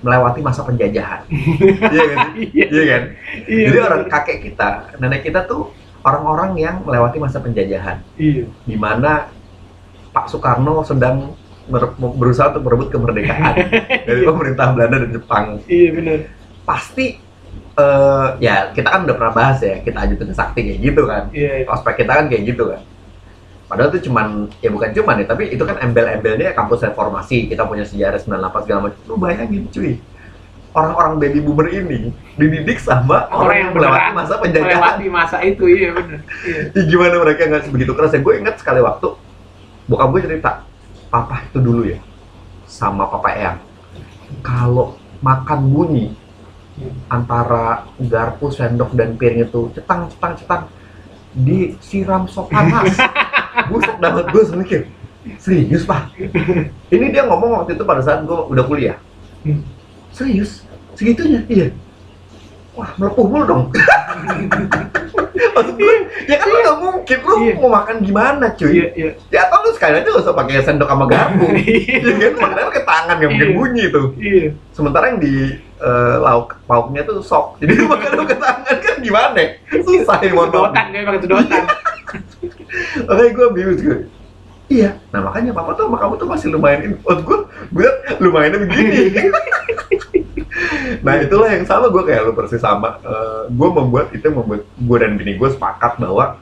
melewati 0.00 0.40
masa 0.40 0.60
penjajahan 0.60 1.24
iya 1.94 2.04
kan 2.06 2.26
sih? 2.32 2.48
Iya. 2.50 2.66
iya 2.66 2.84
kan 2.86 3.02
Iya. 3.44 3.64
jadi 3.66 3.78
orang 3.82 4.02
kakek 4.06 4.38
kita 4.42 4.68
nenek 4.98 5.20
kita 5.22 5.44
tuh 5.44 5.72
orang-orang 6.00 6.52
yang 6.56 6.76
melewati 6.80 7.16
masa 7.16 7.40
penjajahan 7.40 8.04
Iya. 8.14 8.44
di 8.62 8.76
mana 8.76 9.32
Pak 10.10 10.28
Soekarno 10.28 10.80
sedang 10.80 11.32
berusaha 11.96 12.52
untuk 12.52 12.62
merebut 12.62 12.88
kemerdekaan 12.88 13.54
dari 14.06 14.20
pemerintah 14.22 14.70
Belanda 14.70 14.96
dan 14.98 15.10
Jepang 15.10 15.44
Iya 15.64 15.88
benar. 15.90 16.18
pasti 16.62 17.23
eh 17.74 18.28
ya 18.38 18.70
kita 18.70 18.86
kan 18.86 19.02
udah 19.02 19.16
pernah 19.18 19.34
bahas 19.34 19.58
ya 19.58 19.82
kita 19.82 19.98
ajutin 20.06 20.30
ke 20.30 20.36
sakti 20.36 20.60
kayak 20.62 20.78
gitu 20.78 21.02
kan 21.10 21.22
Iya. 21.34 21.52
iya. 21.62 21.66
ospek 21.66 22.06
kita 22.06 22.12
kan 22.14 22.26
kayak 22.30 22.42
gitu 22.54 22.70
kan 22.70 22.80
padahal 23.66 23.90
itu 23.90 24.06
cuman 24.06 24.46
ya 24.62 24.70
bukan 24.70 24.90
cuman 24.94 25.14
ya 25.18 25.26
tapi 25.26 25.50
itu 25.50 25.62
kan 25.66 25.76
embel-embelnya 25.82 26.54
kampus 26.54 26.86
reformasi 26.86 27.50
kita 27.50 27.66
punya 27.66 27.82
sejarah 27.82 28.22
98 28.22 28.64
segala 28.68 28.80
macam 28.86 29.00
lu 29.10 29.16
bayangin 29.18 29.66
cuy 29.74 29.98
orang-orang 30.74 31.12
baby 31.18 31.38
boomer 31.42 31.70
ini 31.70 32.10
dididik 32.34 32.78
sama 32.82 33.30
orang, 33.30 33.58
yang 33.58 33.70
melewati 33.74 34.10
masa 34.10 34.34
penjajahan 34.42 34.70
melewati 34.74 35.06
masa 35.06 35.36
itu 35.42 35.64
iya 35.70 35.88
benar. 35.94 36.20
Iya. 36.46 36.60
Ya, 36.74 36.82
gimana 36.86 37.14
mereka 37.22 37.40
nggak 37.46 37.62
sebegitu 37.66 37.92
keras 37.94 38.14
ya 38.14 38.20
gue 38.22 38.34
ingat 38.38 38.54
sekali 38.58 38.82
waktu 38.82 39.08
bokap 39.86 40.08
gue 40.14 40.20
cerita 40.30 40.50
papa 41.10 41.42
itu 41.46 41.58
dulu 41.62 41.82
ya 41.86 41.98
sama 42.66 43.06
papa 43.06 43.34
Eyang 43.34 43.58
kalau 44.42 44.98
makan 45.22 45.60
bunyi 45.70 46.06
antara 47.06 47.86
garpu 47.96 48.50
sendok 48.50 48.92
dan 48.92 49.14
piring 49.14 49.46
itu 49.46 49.70
cetang 49.74 50.10
cetang 50.10 50.34
cetang. 50.36 50.62
Disiram 51.34 52.26
sop 52.26 52.50
panas. 52.50 52.94
Buset 53.70 53.96
banget 54.02 54.24
gue 54.30 54.40
langsung 54.42 54.60
mikir 54.60 54.80
serius 55.40 55.88
pak? 55.88 56.12
Ini 56.90 57.06
dia 57.08 57.24
ngomong 57.24 57.62
waktu 57.62 57.74
itu 57.74 57.82
pada 57.82 58.02
saat 58.04 58.22
gue 58.22 58.38
udah 58.50 58.64
kuliah. 58.66 58.98
Hmm. 59.42 59.60
serius? 60.10 60.64
Segitunya? 60.94 61.42
Iya. 61.48 61.66
Wah 62.74 62.90
melepuh 62.98 63.24
mulu 63.24 63.44
dong. 63.46 63.62
Maksud 65.54 65.74
gue, 65.78 65.96
ya 66.26 66.34
kan 66.34 66.46
lu 66.50 66.58
gak 66.58 66.78
mungkin, 66.82 67.18
lu 67.22 67.34
Iya. 67.46 67.52
mau 67.62 67.70
makan 67.70 67.96
gimana 68.02 68.46
cuy? 68.58 68.70
Iya 68.74 68.86
iya. 68.94 69.10
Ya 69.30 69.40
atau 69.46 69.62
lu 69.62 69.70
sekali 69.70 70.02
aja 70.02 70.08
gak 70.10 70.22
usah 70.26 70.34
pakai 70.34 70.62
sendok 70.66 70.90
sama 70.90 71.06
garpu. 71.06 71.46
Ya 71.54 72.02
kan, 72.02 72.30
lu 72.34 72.38
makannya 72.42 72.66
pakai 72.74 72.84
tangan, 72.86 73.14
gak 73.22 73.30
mungkin 73.30 73.48
Iya. 73.50 73.56
bunyi 73.58 73.84
tuh 73.90 74.06
Iya. 74.18 74.44
Sementara 74.74 75.04
yang 75.14 75.20
di 75.22 75.34
eh, 75.84 76.16
lauk 76.24 76.56
pauknya 76.64 77.04
tuh 77.04 77.20
sop 77.20 77.60
Jadi 77.60 77.72
lu 77.76 77.84
makan 77.92 78.24
pakai 78.24 78.36
tangan 78.40 78.76
kan 78.80 78.96
gimana? 79.04 79.42
Susah 79.84 80.16
ya 80.24 80.32
mau 80.32 80.48
Sedotan 80.48 80.84
dia 80.90 81.04
pakai 81.04 81.20
sedotan. 81.20 81.62
Makanya 83.06 83.30
gue 83.36 83.46
bingung 83.52 83.78
gue 83.78 83.98
Iya, 84.64 84.96
nah 85.12 85.20
makanya 85.20 85.52
papa 85.52 85.76
tuh 85.76 85.92
sama 85.92 86.00
kamu 86.00 86.14
tuh 86.16 86.24
masih 86.24 86.48
lumayan 86.48 86.80
ini 86.88 86.96
Waktu 87.04 87.20
gue, 87.20 87.38
gue 87.68 87.84
liat 87.84 88.16
lumayannya 88.16 88.58
begini 88.64 88.96
Nah 91.04 91.20
itulah 91.20 91.52
yang 91.52 91.68
sama 91.68 91.92
gue 91.92 92.00
kayak 92.00 92.24
lu 92.24 92.32
persis 92.32 92.64
sama 92.64 92.96
Gue 93.52 93.68
membuat, 93.68 94.08
itu 94.16 94.24
membuat 94.32 94.64
gue 94.64 94.96
dan 94.96 95.20
bini 95.20 95.36
gue 95.36 95.48
sepakat 95.52 96.00
bahwa 96.00 96.40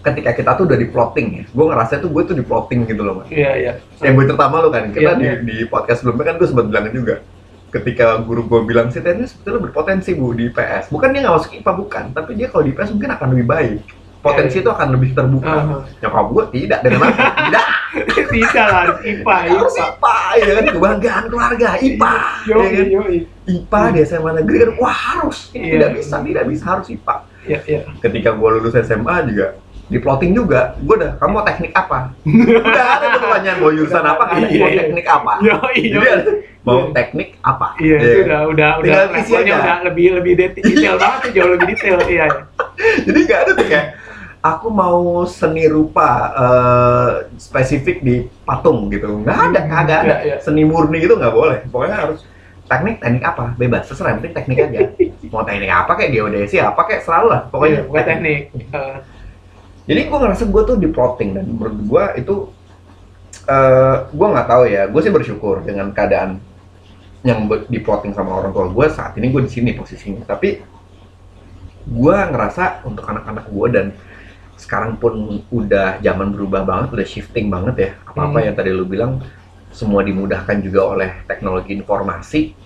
Ketika 0.00 0.32
kita 0.32 0.56
tuh 0.56 0.64
udah 0.64 0.78
di 0.80 0.88
plotting 0.88 1.28
ya 1.28 1.44
Gue 1.52 1.64
ngerasa 1.68 2.00
tuh 2.00 2.08
gue 2.08 2.22
tuh 2.24 2.36
di 2.40 2.44
plotting 2.44 2.88
gitu 2.88 3.04
loh 3.04 3.20
mas 3.20 3.28
Iya 3.28 3.52
iya. 3.52 3.72
Yang 4.00 4.12
gue 4.16 4.24
cerita 4.32 4.44
sama 4.48 4.56
lu 4.64 4.68
kan, 4.72 4.84
kita 4.88 5.00
Iya, 5.04 5.12
di, 5.20 5.24
iya. 5.28 5.34
di 5.44 5.56
podcast 5.68 6.00
sebelumnya 6.00 6.24
kan 6.32 6.34
gue 6.40 6.48
sempat 6.48 6.66
bilangin 6.72 6.92
juga 7.04 7.14
Ketika 7.74 8.22
guru 8.22 8.46
gue 8.46 8.60
bilang, 8.62 8.86
si 8.86 9.02
Teh 9.02 9.10
ini 9.10 9.26
sebetulnya 9.26 9.66
berpotensi 9.66 10.14
bu 10.14 10.30
di 10.30 10.46
IPS 10.46 10.94
Bukan 10.94 11.10
dia 11.10 11.26
nggak 11.26 11.34
masuk 11.34 11.50
IPA, 11.58 11.72
bukan 11.74 12.04
Tapi 12.14 12.30
dia 12.38 12.46
kalau 12.46 12.62
di 12.62 12.70
IPS 12.70 12.90
mungkin 12.94 13.10
akan 13.10 13.26
lebih 13.34 13.46
baik 13.50 13.82
Potensi 14.22 14.56
itu 14.62 14.70
akan 14.70 14.88
lebih 14.94 15.10
terbuka 15.12 15.52
Aha. 15.52 15.76
Nyokap 16.00 16.26
gue 16.32 16.44
tidak, 16.54 16.78
dengan 16.80 17.12
apa? 17.12 17.24
Tidak 17.44 17.66
Tidak 18.24 18.66
lah 18.66 18.82
IPA. 19.04 19.36
harus 19.52 19.74
IPA. 19.76 20.16
Ya 20.34 20.52
kan 20.54 20.64
kebanggaan 20.72 21.24
keluarga 21.28 21.68
IPA 21.76 22.14
Yo 22.48 22.56
ya 22.64 22.68
kan? 22.72 22.86
IPA 23.44 23.80
di 23.92 24.00
SMA 24.08 24.30
negeri 24.40 24.56
kan 24.64 24.70
wah 24.80 24.96
harus 24.96 25.52
Iya. 25.52 25.76
tidak 25.76 25.90
bisa 26.00 26.16
tidak 26.24 26.44
bisa 26.48 26.64
harus 26.64 26.86
IPA 26.88 27.14
Iya 27.44 27.58
iya. 27.64 27.80
ketika 28.00 28.32
gua 28.32 28.48
lulus 28.52 28.74
SMA 28.78 29.16
juga 29.26 29.56
di 29.84 29.98
plotting 29.98 30.32
juga 30.32 30.72
gua 30.80 30.96
udah 30.96 31.12
kamu 31.16 31.30
mau 31.30 31.42
teknik 31.42 31.72
apa 31.72 31.98
udah 32.24 32.86
ada 32.90 33.06
tuh 33.06 33.20
pertanyaan 33.20 33.58
mau 33.58 33.70
jurusan 33.70 34.00
apa 34.02 34.22
kan 34.24 34.36
Iya, 34.40 34.56
mau 34.56 34.68
iya. 34.68 34.78
teknik 34.80 35.06
apa 35.06 35.32
Yo 35.38 35.54
yo. 35.54 35.60
jadi 35.94 36.06
mau 36.60 36.76
Iya. 36.78 36.86
teknik 36.90 37.28
apa 37.38 37.66
Iya, 37.76 37.96
itu 37.98 38.18
udah 38.24 38.40
udah 38.48 38.70
udah 38.80 39.00
isi 39.14 39.30
levelnya 39.30 39.54
udah 39.58 39.76
lebih 39.84 40.06
lebih 40.16 40.32
det- 40.34 40.56
detail 40.56 40.96
banget 40.96 41.18
tuh 41.20 41.30
jauh 41.32 41.50
lebih 41.52 41.66
detail 41.70 41.96
iya. 42.02 42.24
iya. 42.24 42.26
jadi 43.02 43.18
nggak 43.20 43.40
ada 43.40 43.52
tuh 43.52 43.66
kayak 43.66 43.86
aku 44.40 44.68
mau 44.68 45.00
seni 45.26 45.64
rupa 45.66 46.08
eh, 46.34 47.10
spesifik 47.36 48.00
di 48.00 48.16
patung 48.42 48.88
gitu 48.88 49.20
nggak 49.20 49.38
ada 49.52 49.60
kagak 49.62 49.98
ada 50.00 50.14
Iya, 50.14 50.16
iya. 50.24 50.36
seni 50.40 50.64
murni 50.64 50.96
gitu 50.98 51.14
nggak 51.14 51.32
boleh 51.32 51.60
pokoknya 51.68 51.96
harus 51.98 52.24
teknik 52.64 52.96
teknik 52.98 53.20
apa 53.22 53.52
bebas 53.54 53.84
terserah 53.84 54.10
yang 54.10 54.20
penting 54.20 54.34
teknik 54.34 54.58
aja 54.58 54.78
mau 55.30 55.44
teknik 55.44 55.70
apa 55.70 55.92
kayak 55.94 56.10
geodesi 56.12 56.56
apa 56.58 56.80
kayak 56.84 57.02
selalu 57.04 57.26
lah 57.32 57.40
Pokoknya 57.48 57.84
pokoknya 57.84 57.88
bukan 57.88 58.04
teknik. 58.04 58.40
Jadi 59.88 60.00
gue 60.08 60.18
ngerasa 60.18 60.44
gue 60.48 60.62
tuh 60.64 60.76
di 60.80 60.88
plotting 60.88 61.30
dan 61.36 61.44
menurut 61.44 61.76
gue 61.76 62.04
itu 62.18 62.34
eh 63.44 63.96
gue 64.08 64.26
nggak 64.32 64.48
tahu 64.48 64.62
ya 64.64 64.82
gue 64.88 65.00
sih 65.04 65.12
bersyukur 65.12 65.60
dengan 65.60 65.92
keadaan 65.92 66.40
yang 67.20 67.44
be- 67.44 67.68
di 67.68 67.76
plotting 67.80 68.16
sama 68.16 68.40
orang 68.40 68.52
tua 68.52 68.68
gue 68.68 68.86
saat 68.88 69.12
ini 69.20 69.28
gue 69.28 69.44
di 69.44 69.52
sini 69.52 69.70
posisinya 69.76 70.24
tapi 70.24 70.64
gue 71.84 72.16
ngerasa 72.16 72.80
untuk 72.88 73.04
anak-anak 73.04 73.44
gue 73.44 73.66
dan 73.68 73.86
sekarang 74.56 74.96
pun 74.96 75.44
udah 75.52 76.00
zaman 76.00 76.32
berubah 76.32 76.64
banget 76.64 76.88
udah 76.96 77.06
shifting 77.06 77.52
banget 77.52 77.74
ya 77.76 77.90
apa 78.08 78.20
apa 78.24 78.38
Hmm. 78.40 78.46
yang 78.48 78.54
tadi 78.56 78.70
lu 78.72 78.88
bilang 78.88 79.20
semua 79.68 80.00
dimudahkan 80.00 80.64
juga 80.64 80.80
oleh 80.96 81.10
teknologi 81.28 81.76
informasi 81.76 82.56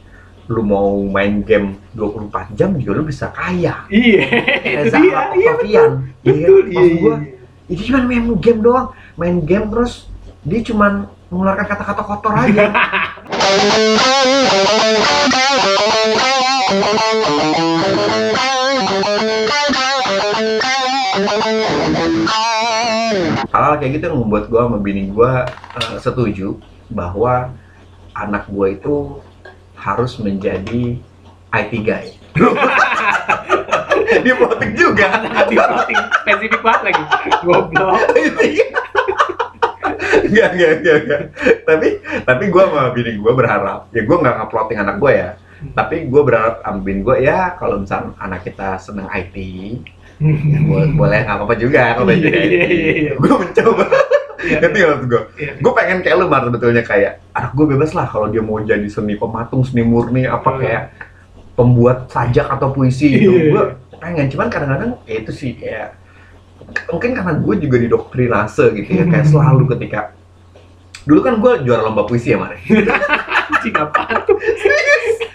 lu 0.49 0.65
mau 0.65 0.97
main 1.05 1.45
game 1.45 1.77
24 1.93 2.57
jam 2.57 2.73
juga 2.81 2.93
lu 2.97 3.05
bisa 3.05 3.29
kaya 3.37 3.85
Iya, 3.93 4.25
itu 4.65 4.89
Reza 4.89 4.97
dia. 4.97 5.13
Arab 5.13 5.37
Iya 5.37 5.53
betul. 5.53 5.69
Iya, 5.69 5.83
Betul. 6.25 6.63
Iya, 6.73 6.81
iya, 6.81 6.97
gua, 7.01 7.15
iya. 7.21 7.33
ini 7.69 7.83
cuma 7.85 8.01
main 8.09 8.25
game 8.41 8.61
doang, 8.65 8.89
main 9.21 9.37
game 9.45 9.67
terus 9.69 10.09
dia 10.41 10.61
cuma 10.65 11.13
mengeluarkan 11.29 11.67
kata-kata 11.69 12.03
kotor 12.09 12.33
aja. 12.33 12.65
Hal-hal 23.49 23.75
kayak 23.81 23.93
gitu 23.99 24.05
yang 24.13 24.19
membuat 24.21 24.45
gua 24.53 24.69
sama 24.69 24.79
bini 24.81 25.09
gua 25.13 25.45
eh, 25.77 25.97
setuju 26.01 26.57
bahwa 26.93 27.53
anak 28.13 28.49
gua 28.49 28.73
itu 28.73 29.21
harus 29.89 30.21
menjadi 30.21 31.01
IT 31.49 31.73
guy. 31.81 32.07
Dia 34.21 34.35
plotting 34.35 34.73
juga. 34.75 35.07
Di 35.49 35.57
plotting 35.57 36.01
spesifik 36.21 36.61
banget 36.61 36.83
lagi. 36.93 37.03
Goblok. 37.41 37.99
Enggak, 40.19 40.49
enggak, 40.55 40.71
enggak, 40.79 40.97
enggak. 41.03 41.21
Tapi, 41.65 41.89
tapi 42.23 42.45
gue 42.49 42.63
sama 42.63 42.93
bini 42.93 43.17
gue 43.17 43.33
berharap, 43.33 43.89
ya 43.91 44.03
gue 44.05 44.17
nggak 44.19 44.35
nge-plotting 44.37 44.79
anak 44.79 44.97
gue 45.01 45.13
ya. 45.15 45.31
Tapi 45.73 46.07
gue 46.07 46.23
berharap 46.23 46.61
sama 46.61 46.81
bini 46.81 47.01
gue, 47.01 47.17
ya 47.19 47.57
kalau 47.57 47.81
misalnya 47.81 48.13
anak 48.19 48.45
kita 48.45 48.77
seneng 48.79 49.09
IT, 49.09 49.35
ya 50.21 50.59
bo- 50.69 50.93
boleh 50.95 51.19
nggak 51.25 51.35
apa-apa 51.35 51.55
juga 51.57 51.97
kalau 51.97 52.13
Iya, 52.13 52.21
jadi 52.21 52.39
IT. 52.39 52.53
iya, 52.53 52.67
iya, 52.69 52.93
iya. 52.95 53.13
Gue 53.17 53.33
mencoba. 53.33 53.85
Iya, 54.39 54.63
Ngerti 54.63 54.77
nggak 54.77 54.91
maksud 54.93 55.09
gue? 55.09 55.23
iya. 55.37 55.53
Gue 55.59 55.73
pengen 55.73 55.99
kayak 55.99 56.17
lu, 56.17 56.27
Mar, 56.27 56.43
sebetulnya 56.47 56.83
kayak, 56.83 57.13
anak 57.33 57.51
gue 57.53 57.67
bebas 57.69 57.91
lah 57.91 58.07
kalau 58.07 58.27
dia 58.27 58.39
mau 58.39 58.59
jadi 58.59 58.87
seni 58.87 59.15
pematung, 59.15 59.63
seni 59.63 59.83
murni, 59.83 60.25
apa 60.25 60.47
Hmm. 60.49 60.61
kayak 60.61 60.83
pembuat 61.53 62.07
sajak 62.07 62.47
atau 62.49 62.71
puisi 62.71 63.19
gitu. 63.19 63.35
Iya. 63.35 63.51
Gue 63.51 63.63
pengen, 63.99 64.31
cuman 64.31 64.47
kadang-kadang 64.47 64.91
ya 65.05 65.15
itu 65.19 65.33
sih 65.35 65.53
kayak 65.53 65.99
mungkin 66.87 67.11
karena 67.15 67.33
gue 67.35 67.55
juga 67.59 67.77
didoktrinase 67.79 68.65
gitu 68.75 68.91
ya 68.93 69.05
kayak 69.07 69.27
selalu 69.33 69.65
ketika 69.75 70.13
dulu 71.03 71.21
kan 71.21 71.35
gue 71.41 71.53
juara 71.65 71.83
lomba 71.83 72.05
puisi 72.05 72.31
ya 72.31 72.39
Mare 72.39 72.61
Anjing 73.49 73.75
apaan 73.75 74.23
tuh? 74.23 74.37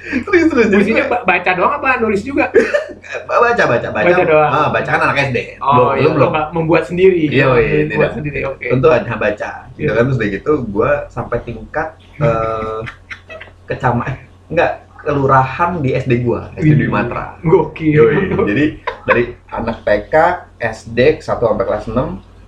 terus 0.25 0.43
terus 0.45 0.67
jadi 0.67 0.77
Puisinya 0.77 1.05
baca 1.23 1.51
doang 1.53 1.73
apa 1.73 1.89
nulis 1.97 2.21
juga? 2.21 2.51
baca 3.29 3.63
baca 3.63 3.87
baca 3.87 4.05
Baca 4.05 4.23
doang. 4.23 4.51
ah, 4.51 4.67
baca 4.69 4.89
kan 4.89 5.01
anak 5.01 5.17
SD 5.27 5.37
Oh, 5.57 5.91
belum 5.91 5.95
iya, 5.95 6.03
lu 6.03 6.09
belum 6.13 6.31
membuat 6.51 6.83
sendiri. 6.85 7.23
Iya, 7.25 7.47
iya, 7.55 7.77
membuat 7.83 7.87
tidak. 7.87 8.11
sendiri. 8.13 8.39
Oke. 8.45 8.65
tentu 8.69 8.87
hanya 8.89 9.15
baca 9.15 9.51
gitu 9.71 9.81
Iya. 9.81 9.91
kan 9.93 10.03
terus 10.05 10.17
dari 10.17 10.29
gitu 10.33 10.51
gue 10.61 10.91
sampai 11.07 11.37
tingkat 11.41 11.87
eh 12.17 12.79
kecamatan 13.69 14.19
enggak 14.47 14.71
kelurahan 14.97 15.71
di 15.77 15.89
SD 15.93 16.13
gue 16.21 16.41
SD 16.57 16.67
di. 16.77 16.87
Matra 16.87 17.39
Gokil. 17.41 17.91
Yoi. 17.93 18.15
jadi 18.45 18.65
dari 19.03 19.23
anak 19.49 19.83
TK 19.83 20.13
SD 20.59 20.99
1 21.19 21.23
sampai 21.23 21.65
kelas 21.65 21.85
6 21.85 21.95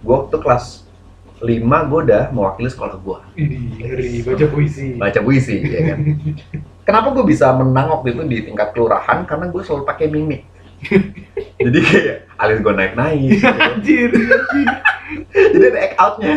gue 0.02 0.18
tuh 0.30 0.40
kelas 0.40 0.66
5 1.38 1.52
gue 1.62 2.00
udah 2.02 2.24
mewakili 2.32 2.68
sekolah 2.68 2.96
gue 2.96 3.20
Ih, 3.38 4.24
baca 4.24 4.46
puisi. 4.48 4.96
baca 4.96 5.20
puisi 5.20 5.56
ya 5.62 5.82
kan 5.90 6.00
kenapa 6.86 7.12
gue 7.12 7.26
bisa 7.26 7.50
menang 7.52 7.92
waktu 7.92 8.14
itu 8.14 8.22
di 8.24 8.38
tingkat 8.44 8.72
kelurahan 8.72 9.26
karena 9.26 9.46
gue 9.46 9.62
selalu 9.62 9.84
pakai 9.84 10.08
mimik 10.08 10.46
jadi 11.58 11.80
kayak 11.82 12.18
alis 12.38 12.60
gue 12.60 12.74
naik 12.74 12.94
naik 12.94 13.42
Anjir. 13.42 14.10
anjir. 14.12 14.70
jadi 15.34 15.66
ada 15.66 15.80
act 15.82 15.96
outnya. 15.98 16.34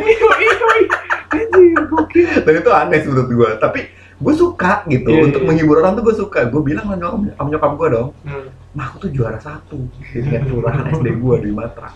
Anjir, 1.28 1.74
gokil. 1.84 2.28
dan 2.40 2.52
itu 2.54 2.70
aneh 2.70 3.00
menurut 3.04 3.28
gue 3.28 3.50
tapi 3.58 3.80
gue 4.18 4.34
suka 4.34 4.82
gitu 4.86 5.06
Iya, 5.06 5.22
untuk 5.22 5.40
iya. 5.42 5.46
menghibur 5.46 5.78
orang 5.78 5.94
tuh 5.94 6.04
gue 6.04 6.16
suka 6.16 6.40
gue 6.44 6.58
bilang 6.60 6.88
sama 6.88 6.96
nyokap, 6.96 7.36
sama 7.36 7.48
nyokap 7.48 7.72
gue 7.74 7.88
dong 7.92 8.08
Hmm. 8.24 8.46
mah 8.72 8.84
aku 8.88 8.96
tuh 9.00 9.10
juara 9.10 9.38
satu 9.38 9.78
di 9.92 10.18
tingkat 10.18 10.42
kelurahan 10.48 10.84
SD 10.88 11.08
gue 11.14 11.36
di 11.38 11.50
Matra 11.50 11.90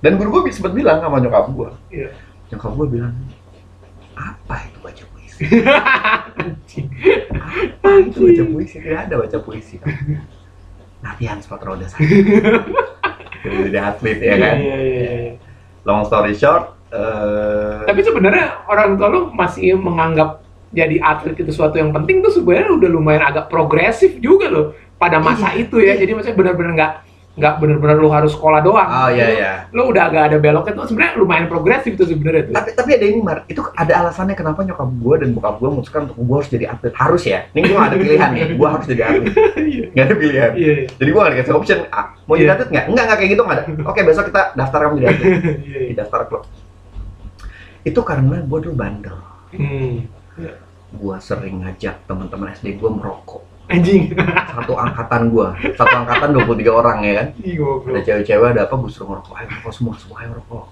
dan 0.00 0.16
guru 0.16 0.40
gue 0.40 0.50
sempat 0.50 0.72
bilang 0.72 0.98
sama 0.98 1.18
nyokap 1.18 1.46
gue 1.48 1.68
Iya. 1.92 2.08
nyokap 2.48 2.70
gue 2.74 2.86
bilang 2.90 3.12
apa 4.12 4.54
itu 4.64 4.78
baca 4.80 5.04
puisi 5.40 5.56
Anjing. 6.36 6.86
apa 7.80 7.88
itu 8.04 8.18
baca 8.20 8.44
puisi 8.52 8.76
tidak 8.78 9.00
ada 9.08 9.14
baca 9.16 9.38
puisi 9.40 9.76
latihan 11.00 11.38
sepatu 11.40 11.64
roda 11.64 11.88
saya 11.88 12.04
jadi 13.40 13.78
atlet 13.80 14.18
ya 14.20 14.34
kan 14.36 14.56
Iya, 14.60 14.76
iya, 14.76 15.00
iya. 15.00 15.32
long 15.88 16.04
story 16.04 16.36
short 16.36 16.76
eh, 16.92 17.88
Tapi 17.88 18.00
sebenarnya 18.04 18.68
orang 18.68 19.00
tua 19.00 19.08
lu 19.08 19.20
masih 19.32 19.80
menganggap 19.80 20.44
jadi 20.70 21.00
atlet 21.00 21.34
itu 21.34 21.48
sesuatu 21.50 21.80
yang 21.80 21.90
penting 21.90 22.20
tuh 22.20 22.30
sebenarnya 22.30 22.76
udah 22.76 22.88
lumayan 22.92 23.24
agak 23.24 23.48
progresif 23.48 24.20
juga 24.20 24.46
loh 24.52 24.66
pada 25.00 25.16
masa 25.18 25.56
Iya, 25.56 25.66
itu 25.66 25.76
ya. 25.80 25.96
iya. 25.96 26.04
Jadi 26.04 26.10
maksudnya 26.12 26.36
benar-benar 26.36 26.72
nggak 26.76 26.92
nggak 27.40 27.54
benar-benar 27.56 27.96
lu 27.96 28.08
harus 28.08 28.30
sekolah 28.30 28.60
doang. 28.60 28.84
oh 28.84 29.08
iya 29.08 29.24
Lu- 29.24 29.34
iya 29.34 29.52
Lu 29.70 29.82
udah 29.88 30.02
agak 30.04 30.22
ada 30.28 30.36
beloknya 30.36 30.72
tuh 30.74 30.84
sebenarnya 30.86 31.12
lumayan 31.16 31.46
progresif 31.46 31.92
tuh 31.94 32.04
sebenarnya 32.04 32.46
tuh. 32.46 32.54
tapi 32.54 32.68
tapi 32.72 32.90
ada 32.92 33.06
ini 33.06 33.18
Mar 33.18 33.42
itu 33.44 33.58
ada 33.72 33.92
alasannya 33.98 34.34
kenapa 34.34 34.60
nyokap 34.60 34.86
gue 34.86 35.14
dan 35.16 35.28
bokap 35.30 35.56
gue 35.56 35.68
memutuskan 35.70 36.00
untuk 36.04 36.16
gue 36.16 36.36
harus 36.36 36.48
jadi 36.48 36.64
atlet 36.68 36.92
harus 36.92 37.22
ya 37.24 37.48
ini 37.50 37.64
gue 37.64 37.74
gak 37.74 37.88
ada 37.88 37.98
pilihan 37.98 38.28
nih 38.30 38.42
gue 38.52 38.68
harus 38.68 38.86
jadi 38.86 39.02
atlet 39.02 39.24
Iya. 39.56 39.84
gak 39.90 40.04
ada 40.04 40.14
pilihan 40.14 40.50
Iya. 40.52 40.72
jadi 40.92 41.08
gue 41.08 41.20
gak 41.20 41.32
dikasih 41.32 41.54
option 41.54 41.78
ah, 41.88 42.06
mau 42.20 42.34
jadi 42.34 42.44
Iya. 42.44 42.54
atlet 42.54 42.68
nggak 42.68 42.84
enggak 42.86 43.04
enggak 43.04 43.18
kayak 43.18 43.30
gitu 43.30 43.42
nggak 43.42 43.56
ada 43.56 43.64
oke 43.90 44.00
besok 44.02 44.24
kita 44.28 44.42
daftar 44.52 44.78
kamu 44.82 44.94
jadi 44.98 45.08
atlet 45.10 45.32
Iya. 45.60 45.80
di 45.82 45.94
daftar 45.96 46.20
klub 46.24 46.42
itu 47.80 48.00
karena 48.00 48.36
gue 48.38 48.58
dulu 48.60 48.74
bandel 48.74 49.16
Hmm. 49.50 50.06
gue 50.90 51.16
sering 51.18 51.58
ngajak 51.60 52.02
teman-teman 52.04 52.50
SD 52.52 52.76
gue 52.76 52.86
merokok 52.88 53.42
Anjing. 53.70 54.02
satu 54.50 54.74
angkatan 54.74 55.30
gue 55.30 55.48
satu 55.78 55.94
angkatan 56.02 56.28
23 56.34 56.66
orang 56.74 56.98
ya 57.06 57.12
kan? 57.22 57.28
Ada 57.86 58.00
cewek-cewek 58.02 58.48
ada 58.58 58.62
apa 58.66 58.74
gue 58.74 58.90
suruh 58.90 59.08
ngerokok. 59.14 59.34
Ayo 59.38 59.46
ngerokok 59.46 59.72
semua 59.72 59.94
semua 59.94 60.16
ayo 60.20 60.28
ngerokok. 60.34 60.64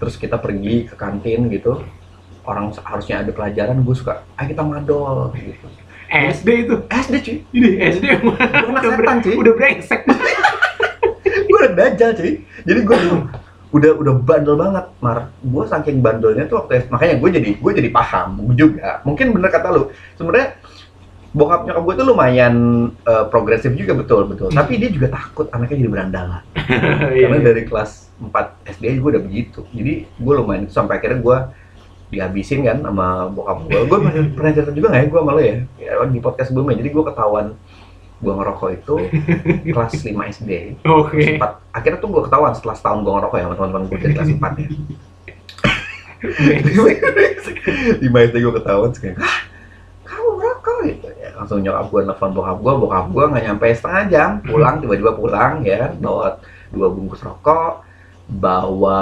Terus 0.00 0.14
kita 0.16 0.36
pergi 0.40 0.88
ke 0.88 0.94
kantin 0.96 1.52
gitu. 1.52 1.84
Orang 2.48 2.72
harusnya 2.72 3.20
ada 3.20 3.30
pelajaran 3.36 3.84
gue 3.84 3.96
suka 3.96 4.24
ayo 4.40 4.46
kita 4.48 4.62
madol 4.64 5.36
gitu. 5.36 5.68
SD 6.10 6.48
itu. 6.66 6.74
SD 6.90 7.14
cuy. 7.22 7.36
Ini 7.54 7.68
SD 7.94 8.04
emang 8.18 8.36
anak 8.40 8.66
udah, 8.66 8.82
setan, 8.98 9.16
cuy. 9.22 9.34
udah 9.38 9.52
brengsek. 9.54 10.00
gue 11.46 11.58
udah 11.62 11.72
dajal 11.76 12.10
cuy. 12.18 12.32
Jadi 12.66 12.80
gue 12.82 12.98
udah 13.70 13.90
udah 14.02 14.14
bandel 14.18 14.56
banget 14.58 14.86
mar. 14.98 15.30
Gue 15.38 15.64
saking 15.70 16.02
bandelnya 16.02 16.50
tuh 16.50 16.64
waktu 16.64 16.90
makanya 16.90 17.14
gue 17.22 17.28
jadi 17.30 17.48
gue 17.54 17.72
jadi 17.76 17.90
paham 17.94 18.42
juga. 18.58 18.98
Mungkin 19.06 19.30
bener 19.30 19.52
kata 19.54 19.68
lu. 19.70 19.94
Sebenarnya 20.18 20.58
bokap 21.30 21.62
nyokap 21.62 21.82
gue 21.84 21.94
tuh 21.94 22.06
lumayan 22.06 22.54
eh, 23.00 23.24
progresif 23.26 23.70
juga 23.72 23.94
betul 23.94 24.26
betul 24.26 24.48
Hmm. 24.48 24.58
tapi 24.58 24.76
dia 24.76 24.90
juga 24.90 25.08
takut 25.08 25.46
anaknya 25.48 25.78
jadi 25.78 25.90
berandalan 25.90 26.42
Iya. 27.14 27.26
karena 27.26 27.38
dari 27.44 27.62
kelas 27.64 27.90
4 28.18 28.34
SD 28.68 28.98
gue 28.98 29.10
udah 29.10 29.22
begitu 29.22 29.60
jadi 29.70 29.92
gue 30.06 30.34
lumayan 30.34 30.66
sampai 30.66 30.98
akhirnya 30.98 31.18
gue 31.18 31.38
dihabisin 32.10 32.60
kan 32.60 32.78
sama 32.80 33.06
bokap 33.26 33.62
gue 33.64 33.80
gue 33.80 33.98
pernah, 34.34 34.50
cerita 34.56 34.70
juga 34.70 34.90
nggak 34.90 35.00
ya 35.00 35.06
gue 35.06 35.20
malu 35.22 35.40
ya? 35.40 35.54
ya 35.78 36.02
di 36.04 36.18
podcast 36.18 36.50
sebelumnya 36.50 36.74
jadi 36.76 36.90
gue 36.90 37.04
ketahuan 37.06 37.46
gue 38.18 38.32
ngerokok 38.34 38.68
itu 38.74 38.94
kelas 39.72 39.92
5 39.96 40.10
SD 40.34 40.50
Oke. 40.84 41.14
Kelas 41.14 41.38
4. 41.38 41.78
akhirnya 41.78 41.98
tuh 41.98 42.10
gue 42.10 42.22
ketahuan 42.26 42.52
setelah 42.52 42.74
setahun 42.74 42.98
gue 43.00 43.12
ngerokok 43.12 43.36
ya 43.36 43.44
sama 43.46 43.54
teman-teman 43.54 43.82
gue 43.86 43.98
dari 43.98 44.12
kelas 44.12 44.30
4 44.34 44.42
ya 44.58 44.68
5 47.96 48.02
SD 48.02 48.36
gue 48.36 48.52
ketahuan 48.52 48.88
terus 48.90 49.00
kayak 49.00 49.16
ah 49.20 49.38
kamu 50.04 50.28
ngerokok 50.34 50.76
gitu 50.84 51.08
ya 51.14 51.29
langsung 51.40 51.64
nyokap 51.64 51.88
gue 51.88 52.00
nelfon 52.04 52.32
bokap 52.36 52.58
gue 52.60 52.74
bokap 52.84 53.06
gue 53.08 53.24
nggak 53.32 53.44
nyampe 53.48 53.66
setengah 53.72 54.04
jam 54.12 54.30
pulang 54.44 54.76
tiba-tiba 54.84 55.12
pulang 55.16 55.64
ya 55.64 55.88
bawa 55.96 56.36
dua 56.68 56.86
bungkus 56.92 57.24
rokok 57.24 57.88
bawa 58.30 59.00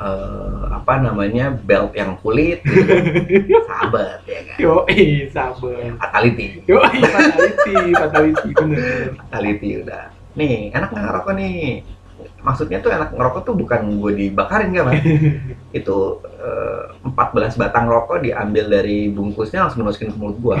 eh, 0.00 0.64
apa 0.72 0.94
namanya 1.02 1.52
belt 1.52 1.92
yang 1.92 2.16
kulit 2.24 2.62
gitu 2.64 2.80
kan. 2.88 3.04
sahabat 3.68 4.18
ya 4.24 4.40
kan 4.46 4.56
Yo, 4.56 4.74
sabar. 5.34 5.98
fatality 6.00 6.46
Yo, 6.64 6.78
fatality, 6.80 7.74
fatality, 7.92 8.48
bener. 8.56 9.18
fatality 9.18 9.68
udah 9.84 10.04
nih 10.38 10.70
enak 10.70 10.88
nggak 10.94 11.04
ngerokok 11.10 11.32
nih 11.36 11.58
maksudnya 12.40 12.80
tuh 12.80 12.88
enak 12.88 13.12
ngerokok 13.12 13.42
tuh 13.44 13.54
bukan 13.56 13.80
gue 14.00 14.12
dibakarin 14.16 14.72
kan 14.72 14.96
itu 15.78 15.98
eh, 16.40 16.84
14 17.04 17.60
batang 17.60 17.84
rokok 17.88 18.24
diambil 18.24 18.64
dari 18.68 19.08
bungkusnya 19.12 19.66
langsung 19.68 19.84
dimasukin 19.84 20.12
ke 20.12 20.18
mulut 20.20 20.36
gua. 20.40 20.56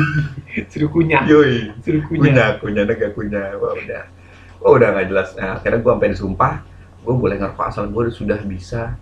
Suruh 0.70 0.90
kunyah, 0.90 1.22
yoi. 1.26 1.70
Suruh 1.82 2.02
kunyah. 2.06 2.22
kunyah 2.26 2.48
kunyah 2.58 2.84
nega 2.86 3.08
kunyah. 3.14 3.54
Wah 3.58 3.74
udah. 3.74 4.02
Wah 4.60 4.70
udah 4.76 4.88
nggak 4.94 5.06
jelas. 5.10 5.28
Nah, 5.38 5.58
akhirnya 5.58 5.78
gua 5.82 5.92
sampai 5.98 6.10
disumpah 6.14 6.52
gua 7.06 7.14
boleh 7.16 7.36
ngerokok 7.38 7.66
asal 7.70 7.84
gua 7.90 8.10
sudah 8.10 8.38
bisa 8.42 8.94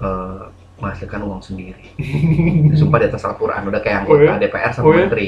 eh, 0.00 0.42
menghasilkan 0.80 1.20
uang 1.20 1.42
sendiri. 1.44 1.84
Disumpah 2.72 2.98
di 3.00 3.06
atas 3.12 3.22
Al-Quran 3.28 3.68
udah 3.68 3.80
kayak 3.84 4.08
Oh 4.08 4.16
anggota 4.16 4.32
ya? 4.32 4.40
DPR 4.40 4.72
sama 4.72 4.84
Oh 4.88 4.92
ya? 4.96 5.04
menteri. 5.04 5.26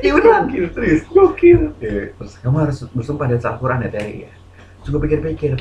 Iya 0.00 0.10
beneran 0.16 0.44
Gokil. 0.48 0.64
serius. 0.72 1.00
Gokil. 1.08 1.60
Iya, 1.80 2.02
terus 2.16 2.32
kamu 2.40 2.56
harus 2.64 2.78
bersumpah 2.92 3.26
di 3.28 3.34
atas 3.36 3.48
Al-Quran 3.48 3.84
ya 3.84 3.90
Terry 3.92 4.16
ya 4.24 4.32
terus 4.86 4.94
gua 4.94 5.02
pikir-pikir. 5.02 5.58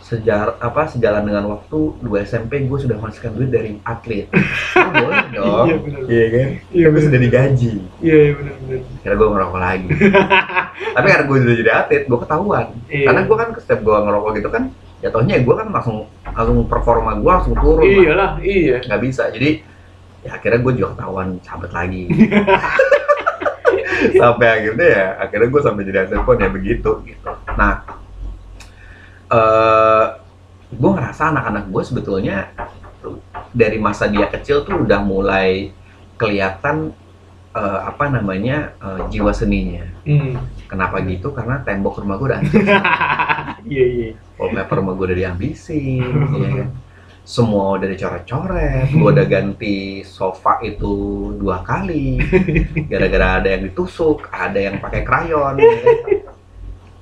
Sejar 0.00 0.56
apa 0.64 0.88
sejalan 0.88 1.20
dengan 1.20 1.52
waktu 1.52 2.00
dua 2.00 2.24
SMP 2.24 2.64
gue 2.64 2.78
sudah 2.80 2.96
menghasilkan 2.96 3.36
duit 3.36 3.52
dari 3.52 3.76
atlet. 3.84 4.24
Oh, 4.72 4.88
boleh 5.04 5.28
dong. 5.36 5.66
Iya, 5.68 5.76
bener. 5.84 6.00
iya 6.08 6.26
kan? 6.32 6.48
Iya, 6.72 6.86
gue 6.88 7.02
sudah 7.04 7.20
digaji. 7.20 7.72
Iya, 8.00 8.16
iya, 8.16 8.32
bener, 8.32 8.54
bener. 8.56 8.80
kira 9.04 9.14
gue 9.20 9.28
ngerokok 9.28 9.60
lagi. 9.60 9.88
Tapi 10.96 11.06
karena 11.12 11.24
gue 11.28 11.36
sudah 11.44 11.56
jadi 11.60 11.70
atlet 11.76 12.02
gue 12.08 12.18
ketahuan. 12.24 12.66
Iya. 12.88 13.06
karena 13.12 13.20
gue 13.28 13.36
kan 13.36 13.48
setiap 13.60 13.80
gue 13.84 13.96
ngerokok 14.00 14.30
gitu 14.40 14.48
kan 14.48 14.64
jatuhnya 14.98 15.36
gue 15.44 15.54
kan 15.54 15.68
langsung 15.70 15.98
langsung 16.24 16.56
performa 16.64 17.10
gue 17.20 17.28
langsung 17.28 17.54
turun. 17.60 17.84
Iyalah, 17.84 18.40
iya. 18.40 18.80
nggak 18.80 19.00
bisa. 19.04 19.28
Jadi 19.28 19.60
ya 20.24 20.40
akhirnya 20.40 20.64
gue 20.64 20.72
juga 20.72 20.96
ketahuan 20.96 21.36
sahabat 21.44 21.70
lagi. 21.76 22.08
Sampai 24.20 24.46
akhirnya 24.56 24.88
ya 24.88 25.06
akhirnya 25.20 25.48
gue 25.52 25.60
sampai 25.60 25.82
jadi 25.84 25.98
atlet 26.06 26.22
pun 26.22 26.38
ya 26.38 26.48
begitu 26.48 26.90
gitu. 27.04 27.32
Nah 27.58 27.82
eh 29.28 30.06
ngerasa 31.18 31.34
anak-anak 31.34 31.64
gue 31.74 31.82
sebetulnya 31.82 32.36
dari 33.50 33.78
masa 33.82 34.06
dia 34.06 34.30
kecil 34.30 34.62
tuh 34.62 34.86
udah 34.86 35.02
mulai 35.02 35.74
kelihatan 36.14 36.94
eh, 37.50 37.80
apa 37.82 38.06
namanya 38.06 38.78
eh, 38.78 39.00
jiwa 39.10 39.34
seninya 39.34 39.82
Hmm. 40.08 40.40
kenapa 40.70 41.02
gitu 41.04 41.34
karena 41.34 41.60
tembok 41.66 42.00
rumah 42.00 42.16
gue 42.16 42.32
udah 42.32 42.38
hancur 42.40 42.64
Iya, 43.66 43.84
iya. 43.84 44.08
wallpaper 44.38 44.78
rumah 44.80 44.94
gue 44.94 45.04
udah 45.10 45.18
diambisin 45.18 46.00
ya 46.32 46.48
kan 46.62 46.68
semua 47.28 47.76
udah 47.76 47.88
dicoret-coret 47.90 48.88
gue 48.88 49.10
udah 49.10 49.26
ganti 49.28 49.76
sofa 50.00 50.62
itu 50.62 50.94
dua 51.36 51.60
kali 51.60 52.22
gara-gara 52.90 53.42
ada 53.42 53.48
yang 53.52 53.68
ditusuk 53.68 54.30
ada 54.30 54.56
yang 54.56 54.78
pakai 54.78 55.02
krayon 55.04 55.58
ya, 55.58 55.66
kan? 55.66 55.96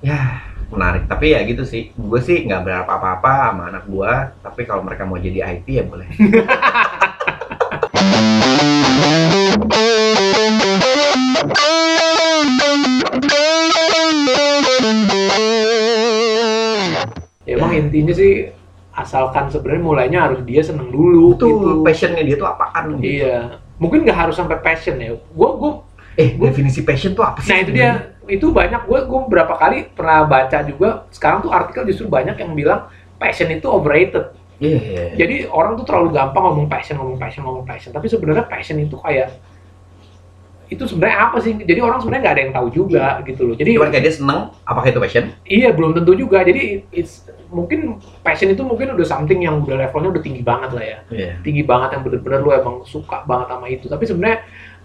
ya 0.03 0.21
menarik 0.67 1.07
tapi 1.07 1.31
ya 1.31 1.41
gitu 1.47 1.63
sih 1.63 1.95
gue 1.95 2.21
sih 2.23 2.43
nggak 2.43 2.63
berharap 2.67 2.89
apa-apa 2.91 3.33
sama 3.55 3.63
anak 3.71 3.85
gue 3.87 4.13
tapi 4.43 4.61
kalau 4.67 4.83
mereka 4.83 5.07
mau 5.07 5.19
jadi 5.19 5.63
IT 5.63 5.67
ya 5.71 5.85
boleh 5.87 6.09
Ya, 17.47 17.55
emang 17.59 17.73
intinya 17.79 18.11
sih 18.11 18.51
asalkan 18.97 19.53
sebenarnya 19.53 19.83
mulainya 19.83 20.19
harus 20.27 20.41
dia 20.43 20.65
seneng 20.65 20.91
dulu 20.91 21.37
itu 21.37 21.47
gitu. 21.47 21.85
passionnya 21.87 22.23
dia 22.27 22.37
tuh 22.41 22.49
apaan 22.49 22.99
gitu. 22.99 23.23
Iya. 23.23 23.63
Mungkin 23.79 24.03
nggak 24.03 24.19
harus 24.19 24.35
sampai 24.35 24.59
passion 24.59 24.99
ya. 24.99 25.15
Gue 25.15 25.51
gue 25.61 25.73
eh 26.17 26.33
definisi 26.33 26.81
passion 26.81 27.13
tuh 27.13 27.23
apa 27.23 27.45
sih 27.45 27.53
Nah 27.53 27.59
itu 27.61 27.71
dia, 27.77 28.16
itu 28.27 28.51
banyak 28.51 28.87
gue 28.87 29.01
gue 29.07 29.21
berapa 29.31 29.55
kali 29.55 29.91
pernah 29.95 30.27
baca 30.27 30.59
juga. 30.67 31.07
Sekarang 31.15 31.43
tuh 31.43 31.51
artikel 31.55 31.87
justru 31.87 32.11
banyak 32.11 32.37
yang 32.39 32.53
bilang 32.53 32.91
passion 33.17 33.49
itu 33.51 33.67
overrated. 33.71 34.35
iya 34.57 34.81
iya, 34.81 35.03
iya. 35.13 35.17
Jadi 35.21 35.37
orang 35.53 35.77
tuh 35.77 35.85
terlalu 35.85 36.17
gampang 36.17 36.43
ngomong 36.49 36.69
passion, 36.69 36.97
ngomong 36.97 37.21
passion, 37.21 37.45
ngomong 37.45 37.67
passion. 37.69 37.93
Tapi 37.93 38.07
sebenarnya 38.09 38.45
passion 38.49 38.77
itu 38.81 38.97
kayak 38.97 39.37
itu 40.67 40.83
sebenarnya 40.83 41.19
apa 41.31 41.39
sih? 41.39 41.55
Jadi 41.55 41.79
orang 41.79 42.03
sebenarnya 42.03 42.23
nggak 42.27 42.35
ada 42.35 42.43
yang 42.43 42.55
tahu 42.57 42.69
juga 42.75 43.05
gitu 43.23 43.43
loh. 43.47 43.55
Jadi 43.55 43.71
cuman 43.79 43.91
kayak 43.93 44.05
dia 44.09 44.15
seneng 44.17 44.41
apakah 44.67 44.89
itu 44.91 44.99
passion 44.99 45.25
iya 45.47 45.71
belum 45.71 45.95
tentu 45.95 46.13
juga. 46.19 46.43
Jadi 46.43 46.89
it's, 46.91 47.23
mungkin 47.51 48.03
passion 48.27 48.51
itu 48.51 48.63
mungkin 48.67 48.97
udah 48.99 49.07
something 49.07 49.45
yang 49.45 49.63
udah 49.63 49.87
levelnya 49.87 50.19
udah 50.19 50.23
tinggi 50.23 50.43
banget 50.43 50.71
lah 50.75 50.85
ya. 50.85 50.99
iya 51.15 51.31
tinggi 51.47 51.63
banget 51.63 51.95
yang 51.95 52.03
bener-bener 52.03 52.41
lu 52.43 52.51
emang 52.51 52.83
suka 52.83 53.23
banget 53.23 53.47
sama 53.55 53.67
itu 53.71 53.87
tapi 53.87 54.05
sebenarnya 54.05 54.39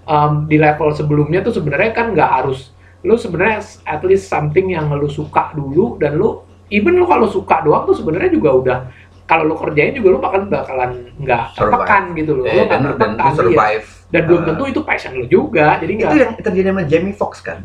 um, 0.06 0.46
di 0.46 0.58
level 0.62 0.90
sebelumnya 0.94 1.40
tuh 1.42 1.54
sebenarnya 1.58 1.92
kan 1.94 2.14
nggak 2.14 2.30
harus 2.30 2.70
lu 3.02 3.18
sebenarnya 3.18 3.60
at 3.86 4.02
least 4.06 4.30
something 4.30 4.70
yang 4.70 4.90
lu 4.94 5.10
suka 5.10 5.50
dulu 5.58 5.98
dan 5.98 6.18
lu 6.18 6.46
even 6.70 6.96
lu 6.96 7.06
kalau 7.10 7.26
suka 7.28 7.66
doang 7.66 7.84
tuh 7.90 7.98
sebenarnya 7.98 8.30
juga 8.32 8.50
udah 8.54 8.78
kalau 9.26 9.48
lu 9.48 9.56
kerjain 9.56 9.96
juga 9.96 10.08
lu 10.12 10.20
bakal 10.20 10.44
bakalan 10.46 11.08
nggak 11.18 11.44
tertekan 11.56 12.04
gitu 12.20 12.32
loh. 12.36 12.46
Lu 12.46 12.52
Eh, 12.52 12.68
dan, 12.68 12.80
dan 12.84 13.16
tertekan 13.16 13.32
iya. 13.32 13.38
survive. 13.40 13.86
Dan 14.12 14.22
belum 14.28 14.42
eh, 14.44 14.48
tentu 14.52 14.64
itu 14.68 14.80
passion 14.84 15.12
lu 15.16 15.26
juga 15.26 15.80
jadi 15.80 15.92
itu 15.96 16.04
nggak 16.06 16.20
yang 16.20 16.34
terjadi 16.40 16.68
sama 16.76 16.84
Jamie 16.86 17.16
Foxx 17.16 17.36
kan? 17.42 17.60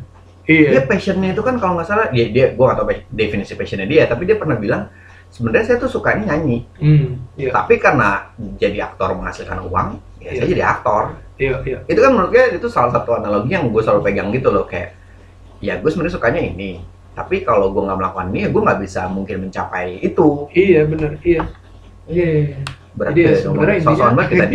Dia 0.46 0.78
iya 0.78 0.82
passionnya 0.86 1.34
itu 1.34 1.42
kan 1.42 1.58
kalau 1.58 1.74
nggak 1.76 1.88
salah 1.90 2.06
dia 2.14 2.30
dia 2.30 2.54
gue 2.54 2.64
nggak 2.64 2.78
tahu 2.78 2.86
definisi 3.10 3.52
passionnya 3.58 3.84
dia 3.90 4.06
tapi 4.06 4.30
dia 4.30 4.38
pernah 4.38 4.54
bilang 4.54 4.86
sebenarnya 5.26 5.74
saya 5.74 5.78
tuh 5.82 5.90
sukanya 5.90 6.32
nyanyi. 6.32 6.64
Hmm, 6.78 7.18
iya. 7.34 7.50
Tapi 7.50 7.82
karena 7.82 8.30
jadi 8.56 8.86
aktor 8.88 9.12
menghasilkan 9.18 9.58
uang 9.66 9.88
ya 10.22 10.30
Iya. 10.32 10.38
saya 10.38 10.48
jadi 10.54 10.64
aktor. 10.64 11.02
Iya 11.36 11.54
iya. 11.66 11.78
Itu 11.90 11.98
kan 12.00 12.10
menurut 12.14 12.30
gue 12.32 12.44
itu 12.56 12.68
salah 12.70 12.94
satu 12.94 13.18
analogi 13.18 13.52
yang 13.52 13.68
gue 13.68 13.82
selalu 13.82 14.00
pegang 14.06 14.30
gitu 14.32 14.48
loh 14.54 14.64
kayak 14.64 14.95
ya 15.60 15.80
gue 15.80 15.90
sebenarnya 15.90 16.14
sukanya 16.16 16.40
ini. 16.42 16.80
Tapi 17.16 17.40
kalau 17.42 17.72
gue 17.72 17.80
nggak 17.80 17.96
melakukan 17.96 18.26
ini 18.28 18.38
ya 18.44 18.48
gue 18.52 18.62
nggak 18.62 18.80
bisa 18.84 19.08
mungkin 19.08 19.48
mencapai 19.48 20.00
itu. 20.04 20.48
Iya 20.52 20.84
bener 20.84 21.16
iya. 21.24 21.42
Iya 22.06 22.26
iya. 22.28 22.56
berat 22.96 23.12
Jadi 23.12 23.20
ya 23.20 23.28
ya 23.28 23.36
sebenarnya 23.44 23.76
banget 23.84 24.26
kita 24.32 24.46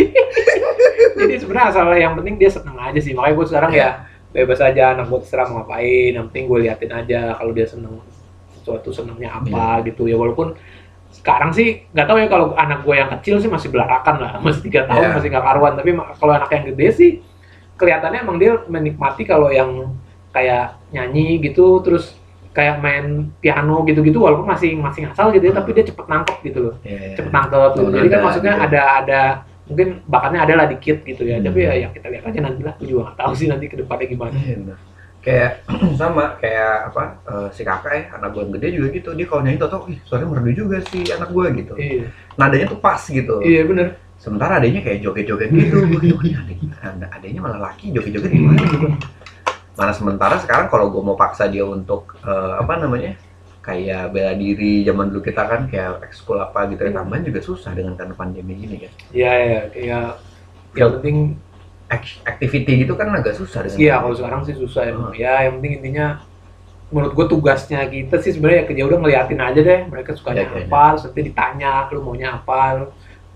jadi 1.21 1.35
sebenarnya 1.37 1.67
asal 1.69 1.85
yang 1.93 2.13
penting 2.17 2.35
dia 2.41 2.49
seneng 2.49 2.77
aja 2.77 2.99
sih. 3.01 3.13
Makanya 3.13 3.33
gue 3.37 3.45
sekarang 3.49 3.71
Iya. 3.73 3.81
ya 3.81 3.89
bebas 4.31 4.59
aja 4.63 4.83
anak 4.95 5.05
gue 5.09 5.19
terserah 5.25 5.45
mau 5.49 5.61
ngapain. 5.61 6.11
Yang 6.17 6.25
penting 6.31 6.45
gue 6.49 6.59
liatin 6.65 6.91
aja 6.93 7.19
kalau 7.37 7.51
dia 7.53 7.65
seneng 7.69 8.01
sesuatu 8.61 8.89
senengnya 8.93 9.29
apa 9.41 9.81
gitu. 9.85 10.05
Ya 10.05 10.17
walaupun 10.17 10.53
sekarang 11.11 11.51
sih 11.51 11.85
nggak 11.91 12.07
tahu 12.07 12.17
ya 12.23 12.27
kalau 12.31 12.55
anak 12.55 12.87
gue 12.87 12.95
yang 12.95 13.09
kecil 13.19 13.35
sih 13.41 13.49
masih 13.51 13.69
belarakan 13.73 14.15
lah. 14.21 14.31
Masih 14.39 14.61
tiga 14.69 14.85
tahun 14.89 15.01
Iya. 15.11 15.13
masih 15.17 15.27
nggak 15.33 15.45
karuan. 15.45 15.73
Tapi 15.77 15.89
kalau 16.17 16.33
anak 16.33 16.49
yang 16.53 16.63
gede 16.73 16.87
sih 16.93 17.11
kelihatannya 17.77 18.19
emang 18.21 18.37
dia 18.37 18.53
menikmati 18.69 19.25
kalau 19.25 19.49
yang 19.49 19.97
kayak 20.31 20.65
nyanyi 20.89 21.39
gitu 21.39 21.79
terus 21.79 22.15
kayak 22.51 22.79
main 22.79 23.05
piano 23.37 23.79
gitu-gitu 23.83 24.19
walaupun 24.19 24.43
masih 24.45 24.75
masih 24.75 25.07
ngasal 25.07 25.31
gitu 25.31 25.45
ya 25.45 25.53
tapi 25.53 25.71
dia 25.71 25.83
cepet 25.83 26.03
nangkep 26.03 26.37
gitu 26.43 26.59
loh 26.61 26.75
Iya. 26.83 27.15
cepet 27.15 27.31
nangkep 27.31 27.71
gitu. 27.71 27.83
Jadi 27.89 28.07
kan 28.07 28.11
ada 28.13 28.25
maksudnya 28.25 28.53
gitu. 28.53 28.65
ada 28.65 28.81
ada 28.97 29.21
mungkin 29.63 29.87
bakatnya 30.03 30.39
ada 30.41 30.53
lah 30.53 30.67
dikit 30.67 30.97
gitu 31.01 31.23
ya. 31.23 31.39
Hmm. 31.39 31.47
Tapi 31.47 31.59
ya, 31.61 31.71
ya 31.77 31.87
kita 31.89 32.07
lihat 32.07 32.23
aja 32.27 32.39
nanti 32.41 32.61
lah. 32.61 32.75
Juga 32.77 33.01
nggak 33.05 33.17
tahu 33.17 33.31
sih 33.33 33.47
nanti 33.47 33.65
ke 33.65 33.75
depannya 33.77 34.05
gimana. 34.05 34.35
Iya, 34.37 34.55
bener. 34.57 34.77
kayak 35.21 35.51
sama 36.01 36.33
kayak 36.35 36.89
apa 36.89 37.03
eh, 37.23 37.47
si 37.51 37.61
kakak 37.61 37.93
ya 37.93 38.03
anak 38.11 38.33
gue 38.33 38.41
yang 38.41 38.51
gede 38.51 38.67
juga 38.73 38.87
gitu 38.89 39.09
dia 39.13 39.25
kalau 39.25 39.41
nyanyi 39.45 39.59
tau 39.61 39.69
tau 39.69 39.81
ih 39.85 40.01
suaranya 40.01 40.33
merdu 40.33 40.51
juga 40.57 40.77
si 40.81 40.99
anak 41.07 41.29
gue 41.29 41.45
gitu 41.55 41.73
Iya, 41.77 42.09
nadanya 42.35 42.65
tuh 42.67 42.81
pas 42.81 42.97
gitu 42.99 43.37
iya 43.39 43.61
bener. 43.61 44.01
sementara 44.17 44.57
adanya 44.57 44.81
kayak 44.81 44.97
joget-joget 44.99 45.53
gitu 45.53 45.77
gue 45.87 45.99
gitu 46.01 46.17
"Ih, 46.19 46.33
adanya, 46.33 46.67
ada- 46.83 47.11
adanya 47.13 47.37
malah 47.39 47.59
laki 47.63 47.93
joget-joget 47.93 48.33
gimana 48.33 48.65
gitu 48.65 48.87
mana 49.79 49.93
sementara 49.95 50.35
sekarang 50.43 50.67
kalau 50.71 50.85
gue 50.93 51.01
mau 51.07 51.17
paksa 51.23 51.43
dia 51.53 51.63
untuk 51.65 52.01
eh, 52.23 52.53
apa 52.61 52.73
namanya 52.83 53.11
kayak 53.65 54.09
bela 54.13 54.33
diri 54.33 54.81
zaman 54.87 55.05
dulu 55.13 55.21
kita 55.29 55.43
kan 55.51 55.61
kayak 55.71 56.01
ekskul 56.07 56.37
apa 56.41 56.59
gitu 56.73 56.81
ya 56.87 56.91
tambahan 56.97 57.23
juga 57.29 57.39
susah 57.49 57.71
dengan 57.77 57.93
karena 57.99 58.13
pandemi 58.17 58.53
gini 58.57 58.77
kan. 58.83 58.93
Iya, 59.13 59.31
iya, 59.45 59.59
kayak 59.73 60.05
yang 60.79 60.91
penting 60.99 61.17
Ac- 61.91 62.23
activity 62.23 62.87
gitu 62.87 62.95
kan 62.95 63.11
agak 63.11 63.35
susah 63.35 63.67
iya 63.75 63.99
kalau 63.99 64.15
sekarang 64.15 64.41
sih 64.47 64.55
susah 64.55 64.87
emang. 64.87 65.11
Ya 65.23 65.43
yang 65.45 65.59
penting 65.59 65.73
intinya 65.83 66.05
menurut 66.91 67.13
gue 67.17 67.25
tugasnya 67.33 67.79
kita 67.87 68.15
sih 68.23 68.31
sebenarnya 68.35 68.63
ya 68.63 68.67
kerja 68.69 68.83
udah 68.89 68.99
ngeliatin 69.03 69.39
aja 69.39 69.59
deh 69.69 69.81
mereka 69.91 70.11
sukanya 70.15 70.47
Iya, 70.47 70.55
iya, 70.59 70.67
apa, 70.67 70.83
terus 70.95 71.03
nanti 71.07 71.21
ditanya 71.31 71.71
lu 71.91 71.99
maunya 72.03 72.29
apa, 72.39 72.59
lu 72.79 72.85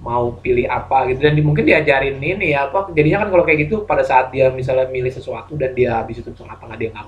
mau 0.06 0.38
pilih 0.38 0.70
apa 0.70 1.10
gitu. 1.10 1.26
Dan 1.26 1.34
di, 1.34 1.42
mungkin 1.42 1.66
diajarin 1.66 2.22
ini 2.22 2.54
ya 2.54 2.70
apa 2.70 2.94
jadinya 2.94 3.26
kan 3.26 3.34
kalau 3.34 3.42
kayak 3.42 3.66
gitu 3.66 3.90
pada 3.90 4.06
saat 4.06 4.30
dia 4.30 4.54
misalnya 4.54 4.86
milih 4.86 5.10
sesuatu 5.10 5.58
dan 5.58 5.74
dia 5.74 5.98
habis 5.98 6.22
itu 6.22 6.30
nggak 6.30 6.78
dia 6.78 6.94
nggak 6.94 7.06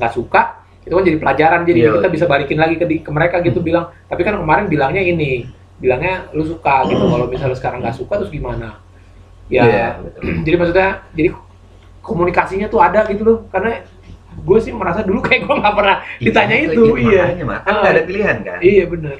nggak 0.00 0.12
suka 0.16 0.64
itu 0.80 0.92
kan 0.96 1.04
jadi 1.04 1.18
pelajaran. 1.20 1.60
Jadi 1.68 1.78
Iya. 1.84 1.92
kita 2.00 2.08
bisa 2.08 2.24
balikin 2.24 2.56
lagi 2.56 2.80
ke, 2.80 2.88
di- 2.88 3.04
ke 3.04 3.10
mereka 3.12 3.44
gitu 3.44 3.60
bilang 3.60 3.92
tapi 4.08 4.24
kan 4.24 4.40
kemarin 4.40 4.64
bilangnya 4.64 5.04
ini 5.04 5.44
bilangnya 5.76 6.32
lu 6.32 6.42
suka 6.42 6.88
gitu 6.88 7.04
kalau 7.04 7.28
misalnya 7.28 7.54
sekarang 7.54 7.84
nggak 7.84 7.96
suka 8.00 8.16
terus 8.16 8.32
gimana? 8.32 8.80
Ya 9.52 9.62
Iya, 9.68 9.86
betul. 10.00 10.22
jadi 10.42 10.56
maksudnya 10.56 10.88
jadi 11.12 11.28
komunikasinya 12.00 12.66
tuh 12.66 12.80
ada 12.80 13.04
gitu 13.06 13.22
loh. 13.24 13.38
Karena 13.52 13.84
gue 14.38 14.58
sih 14.62 14.72
merasa 14.72 15.04
dulu 15.04 15.20
kayak 15.20 15.44
gue 15.44 15.56
nggak 15.56 15.74
pernah 15.76 15.96
ditanya 16.18 16.56
Iya, 16.56 16.66
itu. 16.72 16.82
iya 16.96 17.22
makanya, 17.28 17.44
Mak. 17.44 17.60
kan 17.60 17.72
nggak 17.76 17.92
ada 17.92 18.02
pilihan 18.08 18.36
kan? 18.40 18.58
iya 18.64 18.84
bener. 18.88 19.16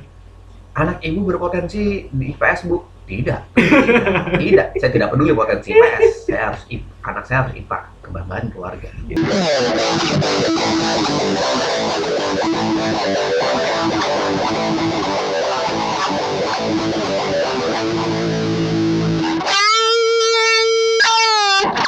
Anak 0.72 0.96
ibu 1.02 1.20
berpotensi 1.26 2.06
di 2.08 2.24
IPS 2.32 2.60
bu 2.64 2.76
tidak. 3.08 3.40
Tidak. 4.36 4.66
Saya 4.76 4.90
tidak 4.92 5.08
peduli 5.10 5.32
potensi 5.32 5.72
IPS 5.72 6.28
saya 6.28 6.52
harus 6.52 6.62
anak 7.02 7.24
saya 7.24 7.48
harus 7.48 7.56
IPA 7.56 7.78
kebanggaan 8.04 8.46
keluarga. 8.52 8.88